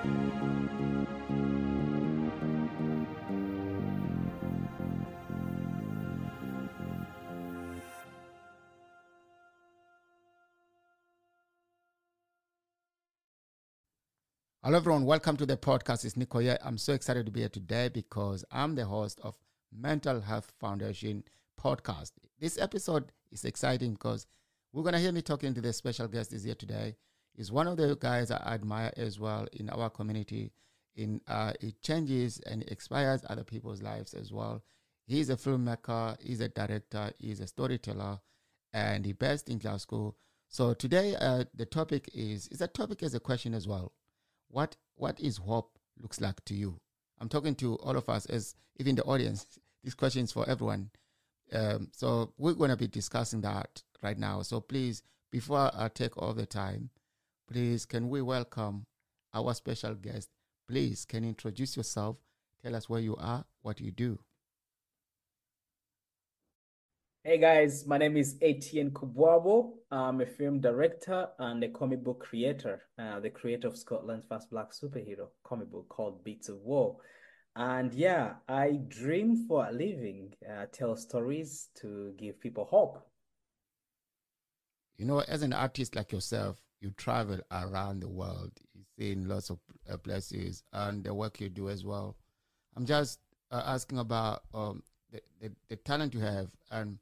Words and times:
Hello, 0.00 0.10
everyone. 14.76 15.04
Welcome 15.04 15.36
to 15.38 15.46
the 15.46 15.56
podcast. 15.56 16.04
It's 16.04 16.16
Nico 16.16 16.38
here. 16.38 16.58
I'm 16.62 16.78
so 16.78 16.92
excited 16.92 17.26
to 17.26 17.32
be 17.32 17.40
here 17.40 17.48
today 17.48 17.88
because 17.88 18.44
I'm 18.52 18.76
the 18.76 18.84
host 18.84 19.18
of 19.24 19.34
Mental 19.76 20.20
Health 20.20 20.52
Foundation 20.60 21.24
podcast. 21.60 22.12
This 22.38 22.56
episode 22.56 23.10
is 23.32 23.44
exciting 23.44 23.94
because 23.94 24.28
we're 24.72 24.84
going 24.84 24.92
to 24.92 25.00
hear 25.00 25.10
me 25.10 25.22
talking 25.22 25.54
to 25.54 25.60
the 25.60 25.72
special 25.72 26.06
guest 26.06 26.32
is 26.32 26.44
here 26.44 26.54
today. 26.54 26.94
He's 27.38 27.50
one 27.50 27.66
of 27.68 27.78
the 27.78 27.96
guys 27.96 28.30
I 28.30 28.36
admire 28.38 28.92
as 28.98 29.18
well 29.18 29.46
in 29.54 29.70
our 29.70 29.88
community. 29.88 30.52
In 30.96 31.22
uh, 31.26 31.54
it 31.60 31.80
changes 31.82 32.40
and 32.40 32.64
inspires 32.64 33.24
other 33.30 33.44
people's 33.44 33.80
lives 33.80 34.12
as 34.12 34.30
well. 34.32 34.62
He's 35.06 35.30
a 35.30 35.36
filmmaker, 35.36 36.20
he's 36.20 36.40
a 36.40 36.48
director, 36.50 37.12
he's 37.18 37.40
a 37.40 37.46
storyteller, 37.46 38.18
and 38.74 39.06
he 39.06 39.12
best 39.14 39.48
in 39.48 39.58
Glasgow. 39.58 40.14
So 40.48 40.74
today, 40.74 41.16
uh, 41.16 41.44
the 41.54 41.64
topic 41.64 42.10
is 42.12 42.48
is 42.48 42.60
a 42.60 42.66
topic 42.68 43.02
as 43.02 43.14
a 43.14 43.20
question 43.20 43.54
as 43.54 43.66
well 43.66 43.92
what 44.48 44.76
what 44.96 45.18
is 45.20 45.36
hope 45.38 45.78
looks 46.00 46.20
like 46.20 46.44
to 46.44 46.54
you 46.54 46.78
i'm 47.20 47.28
talking 47.28 47.54
to 47.54 47.76
all 47.76 47.96
of 47.96 48.08
us 48.08 48.26
as 48.26 48.54
even 48.78 48.94
the 48.94 49.04
audience 49.04 49.58
this 49.84 49.94
question 49.94 50.24
is 50.24 50.32
for 50.32 50.48
everyone 50.48 50.90
um, 51.52 51.88
so 51.92 52.32
we're 52.36 52.52
going 52.52 52.70
to 52.70 52.76
be 52.76 52.86
discussing 52.86 53.40
that 53.40 53.82
right 54.02 54.18
now 54.18 54.42
so 54.42 54.60
please 54.60 55.02
before 55.30 55.70
i 55.74 55.88
take 55.88 56.16
all 56.16 56.34
the 56.34 56.46
time 56.46 56.90
please 57.50 57.86
can 57.86 58.10
we 58.10 58.20
welcome 58.20 58.84
our 59.32 59.54
special 59.54 59.94
guest 59.94 60.28
please 60.68 61.06
can 61.06 61.22
you 61.22 61.30
introduce 61.30 61.76
yourself 61.78 62.16
tell 62.62 62.76
us 62.76 62.88
where 62.90 63.00
you 63.00 63.16
are 63.16 63.44
what 63.62 63.80
you 63.80 63.90
do 63.90 64.18
Hey 67.24 67.36
guys, 67.36 67.84
my 67.86 67.98
name 67.98 68.16
is 68.16 68.36
Etienne 68.40 68.90
Kubwabo. 68.90 69.72
I'm 69.90 70.22
a 70.22 70.24
film 70.24 70.60
director 70.60 71.28
and 71.38 71.62
a 71.62 71.68
comic 71.68 72.02
book 72.02 72.20
creator, 72.20 72.80
uh, 72.98 73.20
the 73.20 73.28
creator 73.28 73.68
of 73.68 73.76
Scotland's 73.76 74.24
first 74.26 74.48
black 74.50 74.70
superhero 74.70 75.28
comic 75.44 75.70
book 75.70 75.86
called 75.90 76.24
Beats 76.24 76.48
of 76.48 76.60
War. 76.62 76.96
And 77.54 77.92
yeah, 77.92 78.34
I 78.48 78.78
dream 78.88 79.44
for 79.46 79.68
a 79.68 79.72
living, 79.72 80.32
uh, 80.48 80.66
tell 80.72 80.96
stories 80.96 81.68
to 81.80 82.14
give 82.16 82.40
people 82.40 82.64
hope. 82.64 83.06
You 84.96 85.04
know, 85.04 85.20
as 85.20 85.42
an 85.42 85.52
artist 85.52 85.96
like 85.96 86.12
yourself, 86.12 86.56
you 86.80 86.90
travel 86.96 87.38
around 87.50 88.00
the 88.00 88.08
world, 88.08 88.52
you 88.74 88.82
see 88.96 89.12
in 89.12 89.28
lots 89.28 89.50
of 89.50 89.58
uh, 89.90 89.96
places, 89.96 90.62
and 90.72 91.04
the 91.04 91.12
work 91.12 91.40
you 91.40 91.48
do 91.48 91.68
as 91.68 91.84
well. 91.84 92.16
I'm 92.76 92.86
just 92.86 93.18
uh, 93.50 93.62
asking 93.66 93.98
about 93.98 94.42
um, 94.54 94.82
the, 95.10 95.20
the, 95.40 95.52
the 95.68 95.76
talent 95.76 96.14
you 96.14 96.20
have 96.20 96.48
and 96.70 96.98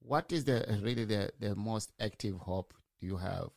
what 0.00 0.32
is 0.32 0.44
the 0.44 0.78
really 0.82 1.04
the, 1.04 1.30
the 1.40 1.54
most 1.54 1.92
active 2.00 2.36
hope 2.36 2.74
you 3.00 3.16
have 3.16 3.48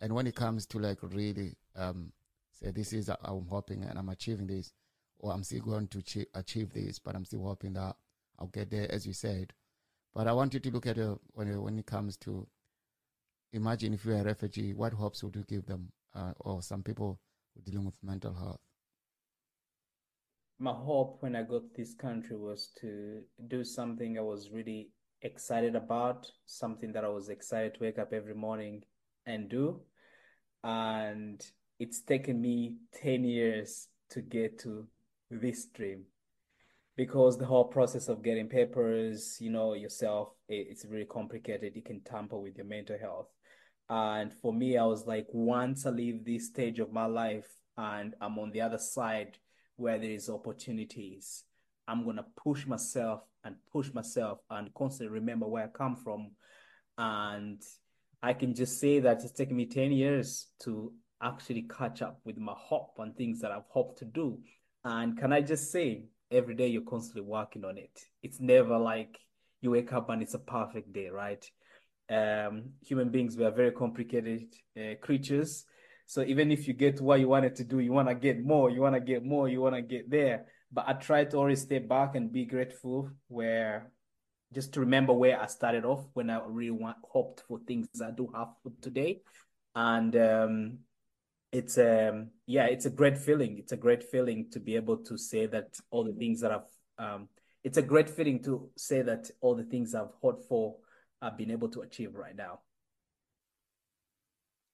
and 0.00 0.14
when 0.14 0.26
it 0.26 0.34
comes 0.34 0.66
to 0.66 0.78
like 0.78 0.98
really 1.02 1.54
um 1.76 2.12
say 2.52 2.70
this 2.70 2.92
is 2.92 3.08
i'm 3.08 3.46
hoping 3.48 3.84
and 3.84 3.98
i'm 3.98 4.08
achieving 4.08 4.46
this 4.46 4.72
or 5.18 5.32
i'm 5.32 5.42
still 5.42 5.62
going 5.62 5.86
to 5.86 6.02
achieve 6.34 6.72
this 6.72 6.98
but 6.98 7.14
i'm 7.14 7.24
still 7.24 7.42
hoping 7.42 7.72
that 7.72 7.96
i'll 8.38 8.48
get 8.48 8.70
there 8.70 8.90
as 8.92 9.06
you 9.06 9.12
said 9.12 9.52
but 10.14 10.26
i 10.26 10.32
want 10.32 10.52
you 10.52 10.60
to 10.60 10.70
look 10.70 10.86
at 10.86 10.98
it 10.98 11.18
when, 11.32 11.62
when 11.62 11.78
it 11.78 11.86
comes 11.86 12.16
to 12.16 12.46
imagine 13.52 13.94
if 13.94 14.04
you're 14.04 14.18
a 14.18 14.24
refugee 14.24 14.72
what 14.72 14.92
hopes 14.92 15.22
would 15.22 15.36
you 15.36 15.44
give 15.48 15.66
them 15.66 15.90
uh, 16.14 16.32
or 16.40 16.62
some 16.62 16.82
people 16.82 17.18
dealing 17.64 17.84
with 17.84 17.94
mental 18.02 18.34
health 18.34 18.60
my 20.58 20.72
hope 20.72 21.18
when 21.20 21.34
i 21.34 21.42
got 21.42 21.62
this 21.74 21.94
country 21.94 22.36
was 22.36 22.70
to 22.80 23.20
do 23.48 23.64
something 23.64 24.18
i 24.18 24.20
was 24.22 24.50
really 24.50 24.90
excited 25.22 25.76
about, 25.76 26.30
something 26.46 26.92
that 26.92 27.04
I 27.04 27.08
was 27.08 27.28
excited 27.28 27.74
to 27.74 27.80
wake 27.80 27.98
up 27.98 28.12
every 28.12 28.34
morning 28.34 28.84
and 29.26 29.48
do. 29.48 29.80
And 30.64 31.44
it's 31.78 32.00
taken 32.00 32.40
me 32.40 32.76
10 33.02 33.24
years 33.24 33.88
to 34.10 34.20
get 34.20 34.58
to 34.60 34.86
this 35.30 35.66
dream 35.66 36.04
because 36.96 37.38
the 37.38 37.46
whole 37.46 37.64
process 37.64 38.08
of 38.08 38.22
getting 38.22 38.48
papers, 38.48 39.38
you 39.40 39.50
know, 39.50 39.74
yourself, 39.74 40.30
it's 40.48 40.84
really 40.84 41.06
complicated. 41.06 41.76
You 41.76 41.82
can 41.82 42.00
tamper 42.00 42.38
with 42.38 42.56
your 42.56 42.66
mental 42.66 42.98
health. 42.98 43.28
And 43.90 44.32
for 44.32 44.52
me, 44.54 44.78
I 44.78 44.84
was 44.84 45.06
like, 45.06 45.26
once 45.32 45.84
I 45.84 45.90
leave 45.90 46.24
this 46.24 46.46
stage 46.46 46.78
of 46.78 46.92
my 46.92 47.06
life 47.06 47.48
and 47.76 48.14
I'm 48.20 48.38
on 48.38 48.52
the 48.52 48.60
other 48.60 48.78
side 48.78 49.36
where 49.76 49.98
there 49.98 50.10
is 50.10 50.30
opportunities, 50.30 51.44
I'm 51.88 52.04
gonna 52.06 52.24
push 52.42 52.66
myself 52.66 53.22
and 53.44 53.56
push 53.72 53.92
myself 53.92 54.38
and 54.48 54.72
constantly 54.74 55.12
remember 55.12 55.48
where 55.48 55.64
I 55.64 55.68
come 55.76 55.96
from. 55.96 56.30
And 56.96 57.60
I 58.22 58.32
can 58.32 58.54
just 58.54 58.78
say 58.78 59.00
that 59.00 59.24
it's 59.24 59.32
taken 59.32 59.56
me 59.56 59.66
10 59.66 59.90
years 59.90 60.46
to 60.60 60.92
actually 61.20 61.62
catch 61.62 62.00
up 62.00 62.20
with 62.24 62.38
my 62.38 62.54
hope 62.56 62.94
and 62.98 63.16
things 63.16 63.40
that 63.40 63.50
I've 63.50 63.68
hoped 63.68 63.98
to 63.98 64.04
do. 64.04 64.38
And 64.84 65.18
can 65.18 65.32
I 65.32 65.40
just 65.40 65.72
say, 65.72 66.04
every 66.30 66.54
day 66.54 66.68
you're 66.68 66.82
constantly 66.82 67.22
working 67.22 67.64
on 67.64 67.76
it. 67.76 67.98
It's 68.22 68.40
never 68.40 68.78
like 68.78 69.18
you 69.60 69.72
wake 69.72 69.92
up 69.92 70.10
and 70.10 70.22
it's 70.22 70.34
a 70.34 70.38
perfect 70.38 70.92
day, 70.92 71.08
right? 71.08 71.44
Um, 72.10 72.70
human 72.82 73.10
beings, 73.10 73.36
we 73.36 73.44
are 73.44 73.52
very 73.52 73.70
complicated 73.70 74.52
uh, 74.76 74.96
creatures. 75.00 75.64
So 76.06 76.22
even 76.22 76.50
if 76.50 76.66
you 76.66 76.74
get 76.74 77.00
what 77.00 77.20
you 77.20 77.28
wanted 77.28 77.54
to 77.56 77.64
do, 77.64 77.78
you 77.78 77.92
want 77.92 78.08
to 78.08 78.16
get 78.16 78.44
more, 78.44 78.68
you 78.68 78.80
want 78.80 78.96
to 78.96 79.00
get 79.00 79.24
more, 79.24 79.48
you 79.48 79.60
want 79.60 79.76
to 79.76 79.82
get 79.82 80.10
there 80.10 80.46
but 80.72 80.84
I 80.88 80.92
try 80.94 81.24
to 81.24 81.36
always 81.36 81.62
stay 81.62 81.78
back 81.78 82.14
and 82.14 82.32
be 82.32 82.44
grateful 82.44 83.10
where 83.28 83.90
just 84.52 84.74
to 84.74 84.80
remember 84.80 85.12
where 85.12 85.40
I 85.40 85.46
started 85.46 85.84
off 85.84 86.06
when 86.14 86.30
I 86.30 86.40
really 86.46 86.70
want 86.70 86.96
hoped 87.08 87.42
for 87.46 87.60
things 87.66 87.88
I 88.04 88.10
do 88.10 88.30
have 88.34 88.48
for 88.62 88.72
today. 88.80 89.20
And 89.74 90.14
um, 90.16 90.78
it's 91.52 91.78
um 91.78 92.30
yeah, 92.46 92.66
it's 92.66 92.86
a 92.86 92.90
great 92.90 93.18
feeling. 93.18 93.58
It's 93.58 93.72
a 93.72 93.76
great 93.76 94.04
feeling 94.04 94.48
to 94.52 94.60
be 94.60 94.76
able 94.76 94.98
to 94.98 95.16
say 95.16 95.46
that 95.46 95.78
all 95.90 96.04
the 96.04 96.12
things 96.12 96.40
that 96.40 96.52
I've 96.52 97.04
um 97.04 97.28
it's 97.62 97.76
a 97.76 97.82
great 97.82 98.08
feeling 98.08 98.42
to 98.44 98.70
say 98.76 99.02
that 99.02 99.30
all 99.40 99.54
the 99.54 99.64
things 99.64 99.94
I've 99.94 100.14
hoped 100.22 100.46
for 100.48 100.76
I've 101.22 101.36
been 101.36 101.50
able 101.50 101.68
to 101.70 101.82
achieve 101.82 102.14
right 102.14 102.36
now. 102.36 102.60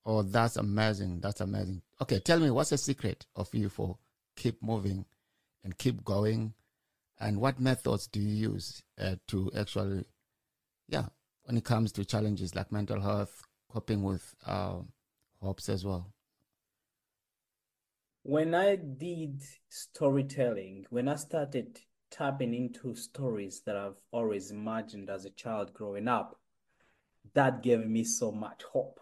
Oh, 0.04 0.22
that's 0.22 0.56
amazing. 0.56 1.20
That's 1.20 1.40
amazing. 1.40 1.82
Okay, 2.00 2.20
tell 2.20 2.38
me 2.38 2.50
what's 2.50 2.70
the 2.70 2.78
secret 2.78 3.26
of 3.34 3.52
you 3.52 3.68
for 3.68 3.98
keep 4.36 4.62
moving 4.62 5.04
and 5.64 5.76
keep 5.76 6.04
going? 6.04 6.54
And 7.18 7.40
what 7.40 7.58
methods 7.58 8.06
do 8.06 8.20
you 8.20 8.50
use 8.50 8.82
uh, 9.00 9.16
to 9.28 9.50
actually, 9.56 10.04
yeah, 10.88 11.06
when 11.44 11.56
it 11.56 11.64
comes 11.64 11.90
to 11.92 12.04
challenges 12.04 12.54
like 12.54 12.70
mental 12.70 13.00
health, 13.00 13.42
coping 13.72 14.02
with 14.02 14.34
uh, 14.46 14.76
hopes 15.40 15.68
as 15.68 15.84
well? 15.84 16.12
When 18.22 18.54
I 18.54 18.76
did 18.76 19.42
storytelling, 19.68 20.86
when 20.90 21.08
I 21.08 21.16
started 21.16 21.80
tapping 22.10 22.54
into 22.54 22.94
stories 22.94 23.62
that 23.66 23.76
I've 23.76 24.00
always 24.12 24.50
imagined 24.50 25.10
as 25.10 25.24
a 25.24 25.30
child 25.30 25.72
growing 25.72 26.08
up, 26.08 26.38
that 27.34 27.62
gave 27.62 27.86
me 27.86 28.04
so 28.04 28.30
much 28.32 28.62
hope. 28.72 29.00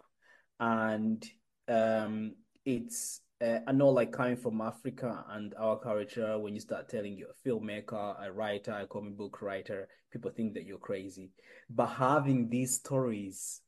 And 0.59 1.23
um, 1.67 2.35
it's 2.65 3.21
uh, 3.41 3.59
I 3.67 3.71
know, 3.73 3.89
like 3.89 4.11
coming 4.11 4.37
from 4.37 4.61
Africa 4.61 5.25
and 5.29 5.53
our 5.55 5.77
culture, 5.77 6.39
when 6.39 6.53
you 6.53 6.61
start 6.61 6.89
telling 6.89 7.17
you're 7.17 7.29
a 7.31 7.49
filmmaker, 7.49 8.15
a 8.25 8.31
writer, 8.31 8.71
a 8.71 8.87
comic 8.87 9.17
book 9.17 9.41
writer, 9.41 9.87
people 10.11 10.31
think 10.31 10.53
that 10.53 10.65
you're 10.65 10.77
crazy. 10.77 11.31
But 11.69 11.87
having 11.87 12.49
these 12.49 12.75
stories 12.75 13.61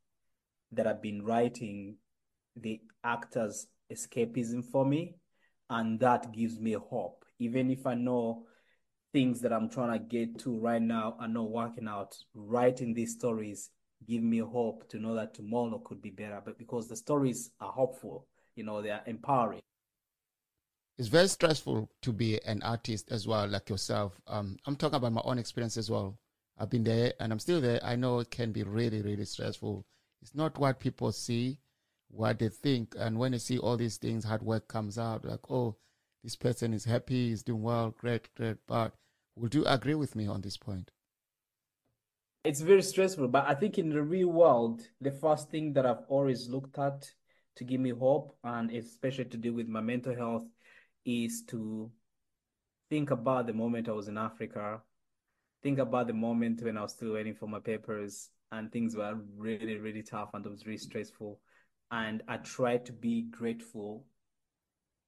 that 0.71 0.87
I've 0.87 1.01
been 1.01 1.23
writing, 1.23 1.97
the 2.55 2.79
actors 3.03 3.67
escapism 3.91 4.63
for 4.63 4.85
me, 4.85 5.15
and 5.69 5.99
that 5.99 6.31
gives 6.31 6.59
me 6.59 6.73
hope. 6.73 7.25
Even 7.39 7.69
if 7.69 7.85
I 7.85 7.93
know 7.93 8.45
things 9.13 9.41
that 9.41 9.53
I'm 9.53 9.69
trying 9.69 9.97
to 9.97 10.05
get 10.05 10.39
to 10.39 10.57
right 10.59 10.81
now 10.81 11.15
are 11.19 11.27
not 11.27 11.49
working 11.49 11.87
out, 11.87 12.15
writing 12.33 12.93
these 12.93 13.13
stories 13.13 13.69
give 14.05 14.23
me 14.23 14.39
hope 14.39 14.87
to 14.89 14.99
know 14.99 15.15
that 15.15 15.33
tomorrow 15.33 15.81
could 15.83 16.01
be 16.01 16.09
better. 16.09 16.41
But 16.43 16.57
because 16.57 16.87
the 16.87 16.95
stories 16.95 17.51
are 17.59 17.71
hopeful, 17.71 18.27
you 18.55 18.63
know, 18.63 18.81
they 18.81 18.91
are 18.91 19.01
empowering. 19.05 19.61
It's 20.97 21.09
very 21.09 21.27
stressful 21.27 21.89
to 22.01 22.13
be 22.13 22.39
an 22.43 22.61
artist 22.63 23.11
as 23.11 23.27
well, 23.27 23.47
like 23.47 23.69
yourself. 23.69 24.19
Um, 24.27 24.57
I'm 24.65 24.75
talking 24.75 24.95
about 24.97 25.13
my 25.13 25.21
own 25.23 25.37
experience 25.37 25.77
as 25.77 25.91
well. 25.91 26.17
I've 26.57 26.71
been 26.71 26.83
there 26.83 27.13
and 27.19 27.31
I'm 27.31 27.39
still 27.39 27.61
there. 27.61 27.79
I 27.83 27.95
know 27.95 28.19
it 28.19 28.31
can 28.31 28.51
be 28.51 28.63
really, 28.63 29.01
really 29.01 29.25
stressful. 29.25 29.85
It's 30.23 30.33
not 30.33 30.57
what 30.57 30.79
people 30.79 31.11
see, 31.11 31.59
what 32.09 32.39
they 32.39 32.49
think. 32.49 32.95
And 32.97 33.19
when 33.19 33.33
they 33.33 33.37
see 33.37 33.59
all 33.59 33.77
these 33.77 33.97
things, 33.97 34.23
hard 34.23 34.41
work 34.41 34.67
comes 34.67 34.97
out, 34.97 35.23
like, 35.23 35.51
oh, 35.51 35.75
this 36.23 36.35
person 36.35 36.73
is 36.73 36.85
happy, 36.85 37.29
he's 37.29 37.43
doing 37.43 37.63
well, 37.63 37.95
great, 37.97 38.33
great. 38.35 38.57
But 38.67 38.93
would 39.35 39.55
you 39.55 39.65
agree 39.65 39.95
with 39.95 40.15
me 40.15 40.27
on 40.27 40.41
this 40.41 40.57
point? 40.57 40.91
It's 42.43 42.61
very 42.61 42.81
stressful, 42.81 43.27
but 43.27 43.45
I 43.47 43.53
think 43.53 43.77
in 43.77 43.89
the 43.89 44.01
real 44.01 44.29
world, 44.29 44.81
the 45.01 45.11
first 45.11 45.49
thing 45.49 45.73
that 45.73 45.85
I've 45.85 46.05
always 46.07 46.47
looked 46.47 46.79
at 46.79 47.11
to 47.57 47.63
give 47.63 47.81
me 47.81 47.89
hope 47.89 48.35
and 48.43 48.71
especially 48.71 49.25
to 49.25 49.37
do 49.37 49.53
with 49.53 49.67
my 49.67 49.81
mental 49.81 50.15
health 50.15 50.47
is 51.05 51.43
to 51.47 51.91
think 52.89 53.11
about 53.11 53.47
the 53.47 53.53
moment 53.53 53.89
I 53.89 53.93
was 53.93 54.07
in 54.07 54.17
Africa, 54.17 54.81
think 55.61 55.79
about 55.79 56.07
the 56.07 56.13
moment 56.13 56.61
when 56.61 56.77
I 56.77 56.83
was 56.83 56.93
still 56.93 57.13
waiting 57.13 57.35
for 57.35 57.47
my 57.47 57.59
papers 57.59 58.29
and 58.51 58.71
things 58.71 58.95
were 58.95 59.15
really, 59.35 59.77
really 59.77 60.03
tough 60.03 60.29
and 60.33 60.45
it 60.45 60.49
was 60.49 60.65
really 60.65 60.77
stressful. 60.77 61.39
And 61.91 62.23
I 62.27 62.37
tried 62.37 62.85
to 62.85 62.93
be 62.93 63.23
grateful 63.23 64.05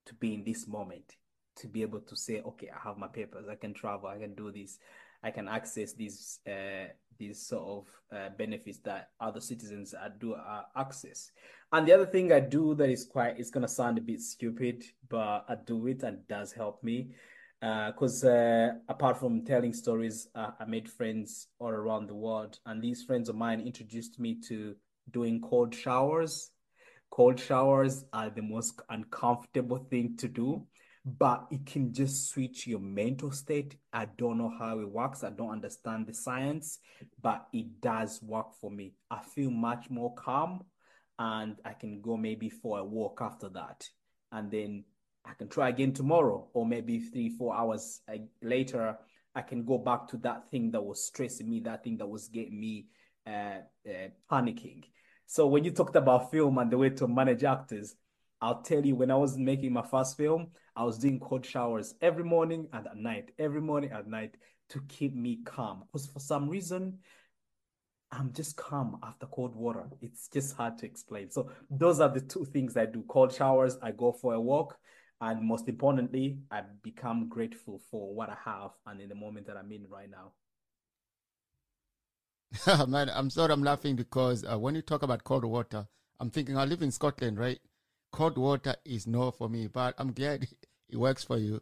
to 0.10 0.16
be 0.16 0.34
in 0.34 0.44
this 0.44 0.68
moment, 0.68 1.16
to 1.58 1.68
be 1.68 1.82
able 1.82 2.02
to 2.02 2.16
say, 2.16 2.42
okay, 2.42 2.70
I 2.70 2.88
have 2.88 2.98
my 2.98 3.08
papers, 3.08 3.48
I 3.50 3.56
can 3.56 3.74
travel, 3.74 4.10
I 4.10 4.18
can 4.18 4.36
do 4.36 4.52
this, 4.52 4.80
I 5.24 5.32
can 5.32 5.48
access 5.48 5.94
these 5.94 6.40
uh, 6.48 6.92
these 7.18 7.46
sort 7.46 7.64
of 7.64 8.18
uh, 8.18 8.30
benefits 8.38 8.80
that 8.80 9.10
other 9.20 9.42
citizens 9.42 9.94
do 10.20 10.34
uh, 10.34 10.64
access. 10.76 11.32
And 11.72 11.86
the 11.86 11.94
other 11.94 12.06
thing 12.06 12.32
I 12.32 12.40
do 12.40 12.74
that 12.76 12.90
is 12.90 13.04
quite, 13.04 13.38
it's 13.38 13.52
gonna 13.52 13.68
sound 13.68 13.98
a 13.98 14.02
bit 14.02 14.22
stupid, 14.22 14.86
but 15.10 15.46
I 15.50 15.56
do 15.66 15.88
it 15.88 16.04
and 16.04 16.20
it 16.20 16.28
does 16.30 16.54
help 16.54 16.82
me 16.82 17.12
because 17.60 18.24
uh, 18.24 18.30
uh, 18.30 18.74
apart 18.88 19.20
from 19.20 19.44
telling 19.44 19.74
stories, 19.74 20.30
uh, 20.34 20.52
I 20.60 20.66
made 20.66 20.90
friends 20.90 21.48
all 21.60 21.70
around 21.70 22.08
the 22.08 22.16
world, 22.16 22.60
and 22.66 22.82
these 22.82 23.04
friends 23.04 23.28
of 23.28 23.36
mine 23.36 23.60
introduced 23.60 24.20
me 24.20 24.40
to 24.48 24.76
doing 25.12 25.42
cold 25.42 25.76
showers. 25.76 26.52
Cold 27.10 27.40
showers 27.40 28.06
are 28.14 28.30
the 28.30 28.42
most 28.42 28.82
uncomfortable 28.90 29.86
thing 29.90 30.16
to 30.18 30.28
do, 30.28 30.66
but 31.06 31.48
it 31.52 31.66
can 31.66 31.94
just 31.94 32.30
switch 32.30 32.68
your 32.68 32.80
mental 32.80 33.32
state. 33.32 33.78
I 33.92 34.06
don't 34.18 34.38
know 34.38 34.54
how 34.58 34.80
it 34.80 34.90
works. 34.90 35.24
I 35.24 35.32
don't 35.32 35.52
understand 35.52 36.08
the 36.08 36.14
science, 36.14 36.80
but 37.22 37.48
it 37.52 37.82
does 37.82 38.22
work 38.22 38.54
for 38.62 38.72
me. 38.72 38.94
I 39.10 39.22
feel 39.22 39.50
much 39.50 39.90
more 39.90 40.14
calm, 40.16 40.64
and 41.18 41.56
I 41.66 41.74
can 41.74 42.02
go 42.02 42.16
maybe 42.16 42.50
for 42.50 42.80
a 42.80 42.86
walk 42.86 43.20
after 43.22 43.50
that, 43.50 43.86
and 44.32 44.50
then 44.52 44.86
I 45.26 45.34
can 45.34 45.50
try 45.50 45.70
again 45.70 45.94
tomorrow, 45.94 46.48
or 46.54 46.66
maybe 46.66 47.00
three, 47.00 47.30
four 47.30 47.56
hours 47.56 48.02
uh, 48.08 48.18
later, 48.42 48.98
I 49.36 49.42
can 49.42 49.66
go 49.66 49.78
back 49.78 50.08
to 50.10 50.18
that 50.18 50.50
thing 50.50 50.72
that 50.72 50.82
was 50.82 51.06
stressing 51.06 51.50
me, 51.50 51.60
that 51.62 51.84
thing 51.84 51.98
that 51.98 52.08
was 52.08 52.30
getting 52.30 52.60
me 52.60 52.88
uh, 53.28 53.62
uh, 53.88 54.10
panicking. 54.32 54.84
So 55.32 55.46
when 55.46 55.64
you 55.64 55.70
talked 55.70 55.96
about 55.96 56.32
film 56.32 56.58
and 56.58 56.72
the 56.72 56.78
way 56.80 56.90
to 56.90 57.08
manage 57.08 57.44
actors, 57.44 57.94
I'll 58.42 58.64
tell 58.64 58.84
you, 58.84 58.96
when 58.96 59.12
I 59.12 59.16
was 59.16 59.38
making 59.38 59.72
my 59.72 59.84
first 59.84 60.18
film, 60.18 60.48
I 60.76 60.84
was 60.84 60.98
doing 60.98 61.20
cold 61.20 61.46
showers 61.46 61.94
every 62.02 62.24
morning 62.24 62.68
and 62.74 62.88
at 62.88 62.98
night, 62.98 63.30
every 63.38 63.62
morning 63.62 63.92
at 63.92 64.08
night 64.08 64.38
to 64.70 64.82
keep 64.88 65.14
me 65.14 65.42
calm. 65.46 65.84
Because 65.86 66.08
for 66.08 66.20
some 66.20 66.50
reason, 66.50 66.98
I'm 68.12 68.34
just 68.34 68.56
calm 68.56 68.98
after 69.04 69.28
cold 69.28 69.56
water. 69.56 69.88
It's 70.02 70.30
just 70.30 70.56
hard 70.56 70.80
to 70.80 70.88
explain. 70.88 71.30
So 71.30 71.52
those 71.70 72.00
are 72.00 72.10
the 72.10 72.22
two 72.22 72.46
things 72.46 72.76
I 72.76 72.88
do. 72.88 73.04
Cold 73.08 73.32
showers, 73.32 73.78
I 73.84 73.92
go 73.92 74.12
for 74.12 74.34
a 74.34 74.42
walk, 74.42 74.80
and 75.22 75.44
most 75.44 75.70
importantly, 75.70 76.40
I 76.50 76.64
become 76.82 77.30
grateful 77.30 77.84
for 77.92 78.16
what 78.16 78.32
I 78.32 78.38
have 78.46 78.72
and 78.88 79.00
in 79.00 79.10
the 79.10 79.16
moment 79.16 79.46
that 79.46 79.58
I'm 79.58 79.72
in 79.72 79.86
right 79.92 80.10
now. 80.10 80.32
Man, 82.88 83.10
I'm 83.14 83.30
sorry 83.30 83.54
I'm 83.54 83.64
laughing 83.64 83.96
because 83.96 84.44
uh, 84.44 84.58
when 84.58 84.76
you 84.76 84.82
talk 84.82 85.04
about 85.04 85.24
cold 85.24 85.46
water, 85.46 85.88
I'm 86.20 86.30
thinking 86.30 86.58
I 86.58 86.66
live 86.66 86.82
in 86.82 86.92
Scotland, 86.92 87.38
right? 87.38 87.60
Cold 88.12 88.38
water 88.38 88.76
is 88.86 89.06
no 89.06 89.32
for 89.32 89.48
me, 89.50 89.68
but 89.68 89.94
I'm 89.98 90.14
glad 90.14 90.48
it 90.90 90.98
works 90.98 91.24
for 91.24 91.38
you. 91.38 91.62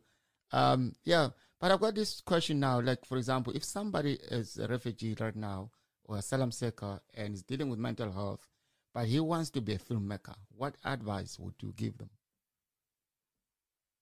Um, 0.51 0.93
yeah, 1.03 1.29
but 1.59 1.71
I've 1.71 1.81
got 1.81 1.95
this 1.95 2.21
question 2.21 2.59
now. 2.59 2.79
Like, 2.79 3.05
for 3.05 3.17
example, 3.17 3.53
if 3.53 3.63
somebody 3.63 4.17
is 4.31 4.57
a 4.57 4.67
refugee 4.67 5.15
right 5.19 5.35
now 5.35 5.71
or 6.05 6.15
a 6.15 6.19
asylum 6.19 6.51
seeker 6.51 7.01
and 7.13 7.33
is 7.33 7.43
dealing 7.43 7.69
with 7.69 7.79
mental 7.79 8.11
health, 8.11 8.47
but 8.93 9.07
he 9.07 9.19
wants 9.19 9.49
to 9.51 9.61
be 9.61 9.73
a 9.73 9.79
filmmaker, 9.79 10.35
what 10.55 10.75
advice 10.85 11.37
would 11.37 11.55
you 11.61 11.73
give 11.75 11.97
them? 11.97 12.09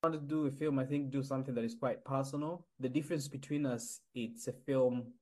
want 0.06 0.14
to 0.14 0.20
do 0.20 0.46
a 0.46 0.52
film, 0.52 0.78
I 0.78 0.86
think 0.86 1.10
do 1.10 1.24
something 1.24 1.56
that 1.56 1.64
is 1.64 1.74
quite 1.74 2.06
personal. 2.06 2.68
The 2.80 2.90
difference 2.90 3.28
between 3.28 3.66
us, 3.66 4.02
it's 4.14 4.48
a 4.48 4.54
film 4.54 5.14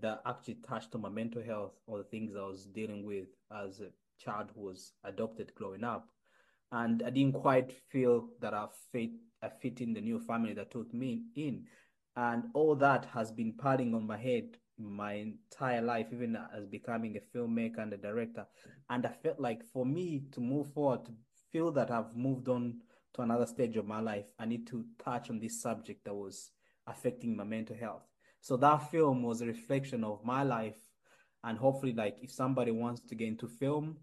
that 0.00 0.22
actually 0.26 0.58
touched 0.66 0.94
on 0.94 1.02
my 1.02 1.08
mental 1.08 1.42
health 1.42 1.74
or 1.86 1.98
the 1.98 2.04
things 2.04 2.34
I 2.36 2.46
was 2.46 2.66
dealing 2.66 3.04
with 3.04 3.28
as 3.50 3.80
a 3.80 3.90
child 4.22 4.50
who 4.54 4.62
was 4.62 4.92
adopted 5.04 5.54
growing 5.54 5.84
up. 5.84 6.08
And 6.72 7.02
I 7.04 7.10
didn't 7.10 7.34
quite 7.34 7.72
feel 7.90 8.28
that 8.40 8.54
I 8.54 8.66
fit 8.92 9.10
I 9.42 9.48
fit 9.48 9.80
in 9.80 9.92
the 9.92 10.00
new 10.00 10.18
family 10.18 10.54
that 10.54 10.70
took 10.70 10.92
me 10.94 11.22
in. 11.36 11.64
And 12.16 12.44
all 12.54 12.74
that 12.76 13.04
has 13.12 13.30
been 13.30 13.52
padding 13.52 13.94
on 13.94 14.06
my 14.06 14.16
head 14.16 14.56
my 14.78 15.12
entire 15.12 15.80
life, 15.80 16.08
even 16.12 16.36
as 16.54 16.66
becoming 16.66 17.16
a 17.16 17.36
filmmaker 17.36 17.78
and 17.78 17.92
a 17.92 17.96
director. 17.96 18.46
And 18.90 19.06
I 19.06 19.10
felt 19.10 19.40
like 19.40 19.64
for 19.64 19.86
me 19.86 20.24
to 20.32 20.40
move 20.40 20.72
forward, 20.72 21.06
to 21.06 21.12
feel 21.52 21.70
that 21.72 21.90
I've 21.90 22.14
moved 22.14 22.48
on 22.48 22.80
to 23.14 23.22
another 23.22 23.46
stage 23.46 23.76
of 23.76 23.86
my 23.86 24.00
life, 24.00 24.26
I 24.38 24.44
need 24.44 24.66
to 24.68 24.84
touch 25.02 25.30
on 25.30 25.38
this 25.38 25.60
subject 25.60 26.04
that 26.04 26.14
was 26.14 26.50
affecting 26.86 27.36
my 27.36 27.44
mental 27.44 27.76
health. 27.76 28.02
So 28.40 28.56
that 28.58 28.90
film 28.90 29.22
was 29.22 29.40
a 29.40 29.46
reflection 29.46 30.04
of 30.04 30.24
my 30.24 30.42
life. 30.42 30.78
And 31.44 31.58
hopefully, 31.58 31.92
like 31.92 32.16
if 32.20 32.30
somebody 32.32 32.70
wants 32.70 33.00
to 33.02 33.14
get 33.14 33.28
into 33.28 33.48
film, 33.48 33.98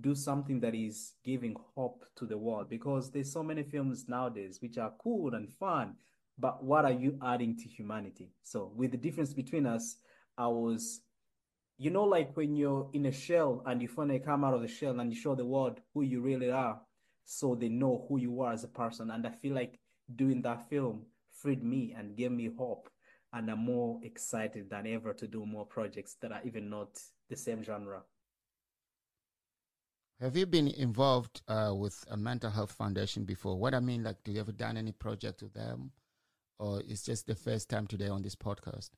do 0.00 0.14
something 0.14 0.60
that 0.60 0.74
is 0.74 1.14
giving 1.24 1.56
hope 1.74 2.04
to 2.16 2.26
the 2.26 2.36
world 2.36 2.68
because 2.68 3.10
there's 3.10 3.32
so 3.32 3.42
many 3.42 3.62
films 3.62 4.06
nowadays 4.08 4.58
which 4.60 4.78
are 4.78 4.92
cool 5.02 5.34
and 5.34 5.50
fun, 5.52 5.94
but 6.38 6.62
what 6.62 6.84
are 6.84 6.92
you 6.92 7.18
adding 7.24 7.56
to 7.56 7.68
humanity? 7.68 8.30
So 8.42 8.72
with 8.76 8.92
the 8.92 8.96
difference 8.96 9.32
between 9.32 9.66
us, 9.66 9.96
I 10.36 10.46
was, 10.46 11.00
you 11.78 11.90
know, 11.90 12.04
like 12.04 12.36
when 12.36 12.54
you're 12.54 12.88
in 12.92 13.06
a 13.06 13.12
shell 13.12 13.62
and 13.66 13.82
you 13.82 13.88
finally 13.88 14.20
come 14.20 14.44
out 14.44 14.54
of 14.54 14.62
the 14.62 14.68
shell 14.68 15.00
and 15.00 15.12
you 15.12 15.20
show 15.20 15.34
the 15.34 15.44
world 15.44 15.80
who 15.94 16.02
you 16.02 16.20
really 16.20 16.50
are 16.50 16.80
so 17.24 17.54
they 17.54 17.68
know 17.68 18.06
who 18.08 18.18
you 18.18 18.40
are 18.40 18.52
as 18.52 18.64
a 18.64 18.68
person. 18.68 19.10
And 19.10 19.26
I 19.26 19.30
feel 19.30 19.54
like 19.54 19.78
doing 20.14 20.42
that 20.42 20.68
film 20.68 21.06
freed 21.32 21.62
me 21.62 21.94
and 21.96 22.16
gave 22.16 22.30
me 22.30 22.50
hope. 22.56 22.88
And 23.32 23.50
I'm 23.50 23.64
more 23.64 24.00
excited 24.02 24.70
than 24.70 24.86
ever 24.86 25.12
to 25.12 25.26
do 25.26 25.44
more 25.44 25.66
projects 25.66 26.16
that 26.20 26.32
are 26.32 26.40
even 26.44 26.70
not 26.70 26.98
the 27.28 27.36
same 27.36 27.62
genre. 27.62 28.02
Have 30.20 30.36
you 30.36 30.46
been 30.46 30.66
involved 30.66 31.42
uh, 31.46 31.72
with 31.76 32.04
a 32.10 32.16
mental 32.16 32.50
health 32.50 32.72
foundation 32.72 33.24
before? 33.24 33.56
What 33.56 33.74
I 33.74 33.80
mean, 33.80 34.02
like, 34.02 34.24
do 34.24 34.32
you 34.32 34.40
ever 34.40 34.50
done 34.50 34.76
any 34.76 34.90
project 34.90 35.42
with 35.42 35.52
them, 35.54 35.92
or 36.58 36.80
is 36.82 37.04
just 37.04 37.26
the 37.26 37.36
first 37.36 37.68
time 37.68 37.86
today 37.86 38.08
on 38.08 38.22
this 38.22 38.34
podcast? 38.34 38.90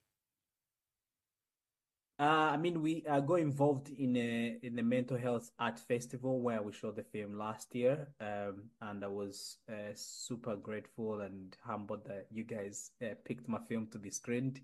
Uh, 2.20 2.50
I 2.52 2.58
mean, 2.58 2.82
we 2.82 3.02
uh, 3.08 3.20
got 3.20 3.36
involved 3.36 3.88
in 3.98 4.14
a 4.14 4.58
in 4.62 4.76
the 4.76 4.82
mental 4.82 5.16
health 5.16 5.52
art 5.58 5.78
festival 5.78 6.42
where 6.42 6.60
we 6.60 6.70
showed 6.70 6.96
the 6.96 7.02
film 7.02 7.38
last 7.38 7.74
year, 7.74 8.08
um, 8.20 8.64
and 8.82 9.02
I 9.02 9.06
was 9.06 9.56
uh, 9.70 9.94
super 9.94 10.54
grateful 10.54 11.22
and 11.22 11.56
humbled 11.64 12.04
that 12.04 12.26
you 12.30 12.44
guys 12.44 12.90
uh, 13.02 13.14
picked 13.24 13.48
my 13.48 13.58
film 13.70 13.86
to 13.92 13.98
be 13.98 14.10
screened. 14.10 14.60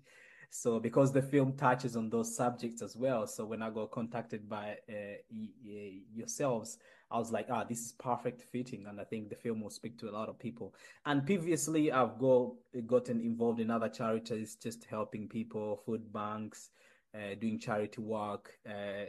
So 0.51 0.79
because 0.79 1.11
the 1.11 1.23
film 1.23 1.53
touches 1.53 1.95
on 1.95 2.11
those 2.11 2.35
subjects 2.35 2.83
as 2.83 2.95
well, 2.95 3.25
so 3.25 3.43
when 3.43 3.63
I 3.63 3.71
got 3.71 3.89
contacted 3.89 4.47
by 4.47 4.77
uh, 4.87 5.17
yourselves, 6.13 6.77
I 7.09 7.17
was 7.17 7.31
like, 7.31 7.47
ah, 7.49 7.63
this 7.63 7.79
is 7.79 7.91
perfect 7.93 8.43
fitting, 8.43 8.85
and 8.85 9.01
I 9.01 9.03
think 9.03 9.29
the 9.29 9.35
film 9.35 9.61
will 9.61 9.71
speak 9.71 9.97
to 9.97 10.09
a 10.09 10.13
lot 10.13 10.29
of 10.29 10.37
people. 10.37 10.75
And 11.07 11.25
previously, 11.25 11.91
I've 11.91 12.19
got 12.19 12.51
gotten 12.85 13.19
involved 13.19 13.59
in 13.59 13.71
other 13.71 13.89
charities, 13.89 14.57
just 14.61 14.85
helping 14.85 15.27
people, 15.27 15.81
food 15.87 16.13
banks 16.13 16.69
uh, 17.15 17.35
doing 17.39 17.59
charity 17.59 18.01
work, 18.01 18.51
uh, 18.67 19.05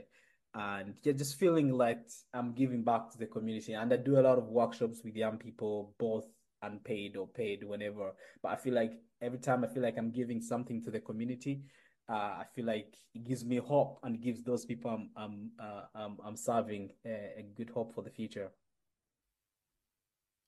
and 0.55 0.95
yeah, 1.03 1.13
just 1.13 1.39
feeling 1.39 1.73
like 1.73 2.01
I'm 2.35 2.53
giving 2.53 2.83
back 2.83 3.11
to 3.13 3.19
the 3.19 3.27
community. 3.27 3.75
And 3.75 3.93
I 3.93 3.97
do 3.97 4.19
a 4.19 4.23
lot 4.23 4.39
of 4.39 4.49
workshops 4.49 5.01
with 5.05 5.15
young 5.15 5.39
people, 5.39 5.95
both 5.99 6.27
unpaid 6.63 7.17
or 7.17 7.27
paid, 7.27 7.65
whenever. 7.65 8.13
But 8.43 8.53
I 8.53 8.57
feel 8.57 8.75
like 8.75 8.93
every 9.21 9.39
time 9.39 9.65
I 9.65 9.69
feel 9.69 9.83
like 9.83 9.99
I'm 9.99 10.11
giving 10.11 10.41
something 10.41 10.83
to 10.85 10.91
the 10.91 11.01
community, 11.01 11.63
uh, 12.09 12.41
I 12.41 12.45
feel 12.55 12.65
like 12.65 12.97
it 13.15 13.25
gives 13.25 13.45
me 13.45 13.57
hope 13.57 14.01
and 14.03 14.21
gives 14.21 14.43
those 14.43 14.65
people 14.65 14.91
I'm 14.91 15.11
I'm 15.17 15.51
uh, 15.61 15.83
I'm, 15.95 16.17
I'm 16.25 16.37
serving 16.37 16.91
a, 17.05 17.11
a, 17.39 17.47
good 17.57 17.71
hope 17.71 17.95
for 17.95 18.03
the 18.03 18.11
future. 18.11 18.51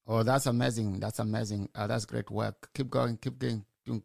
Oh, 0.07 0.23
that's 0.23 0.47
amazing! 0.47 0.99
That's 0.99 1.19
amazing! 1.19 1.69
Uh, 1.75 1.87
that's 1.87 2.07
great 2.07 2.31
work. 2.31 2.71
Keep 2.75 2.91
going. 2.91 3.19
Keep 3.19 3.39
doing, 3.39 3.65
doing 3.85 4.03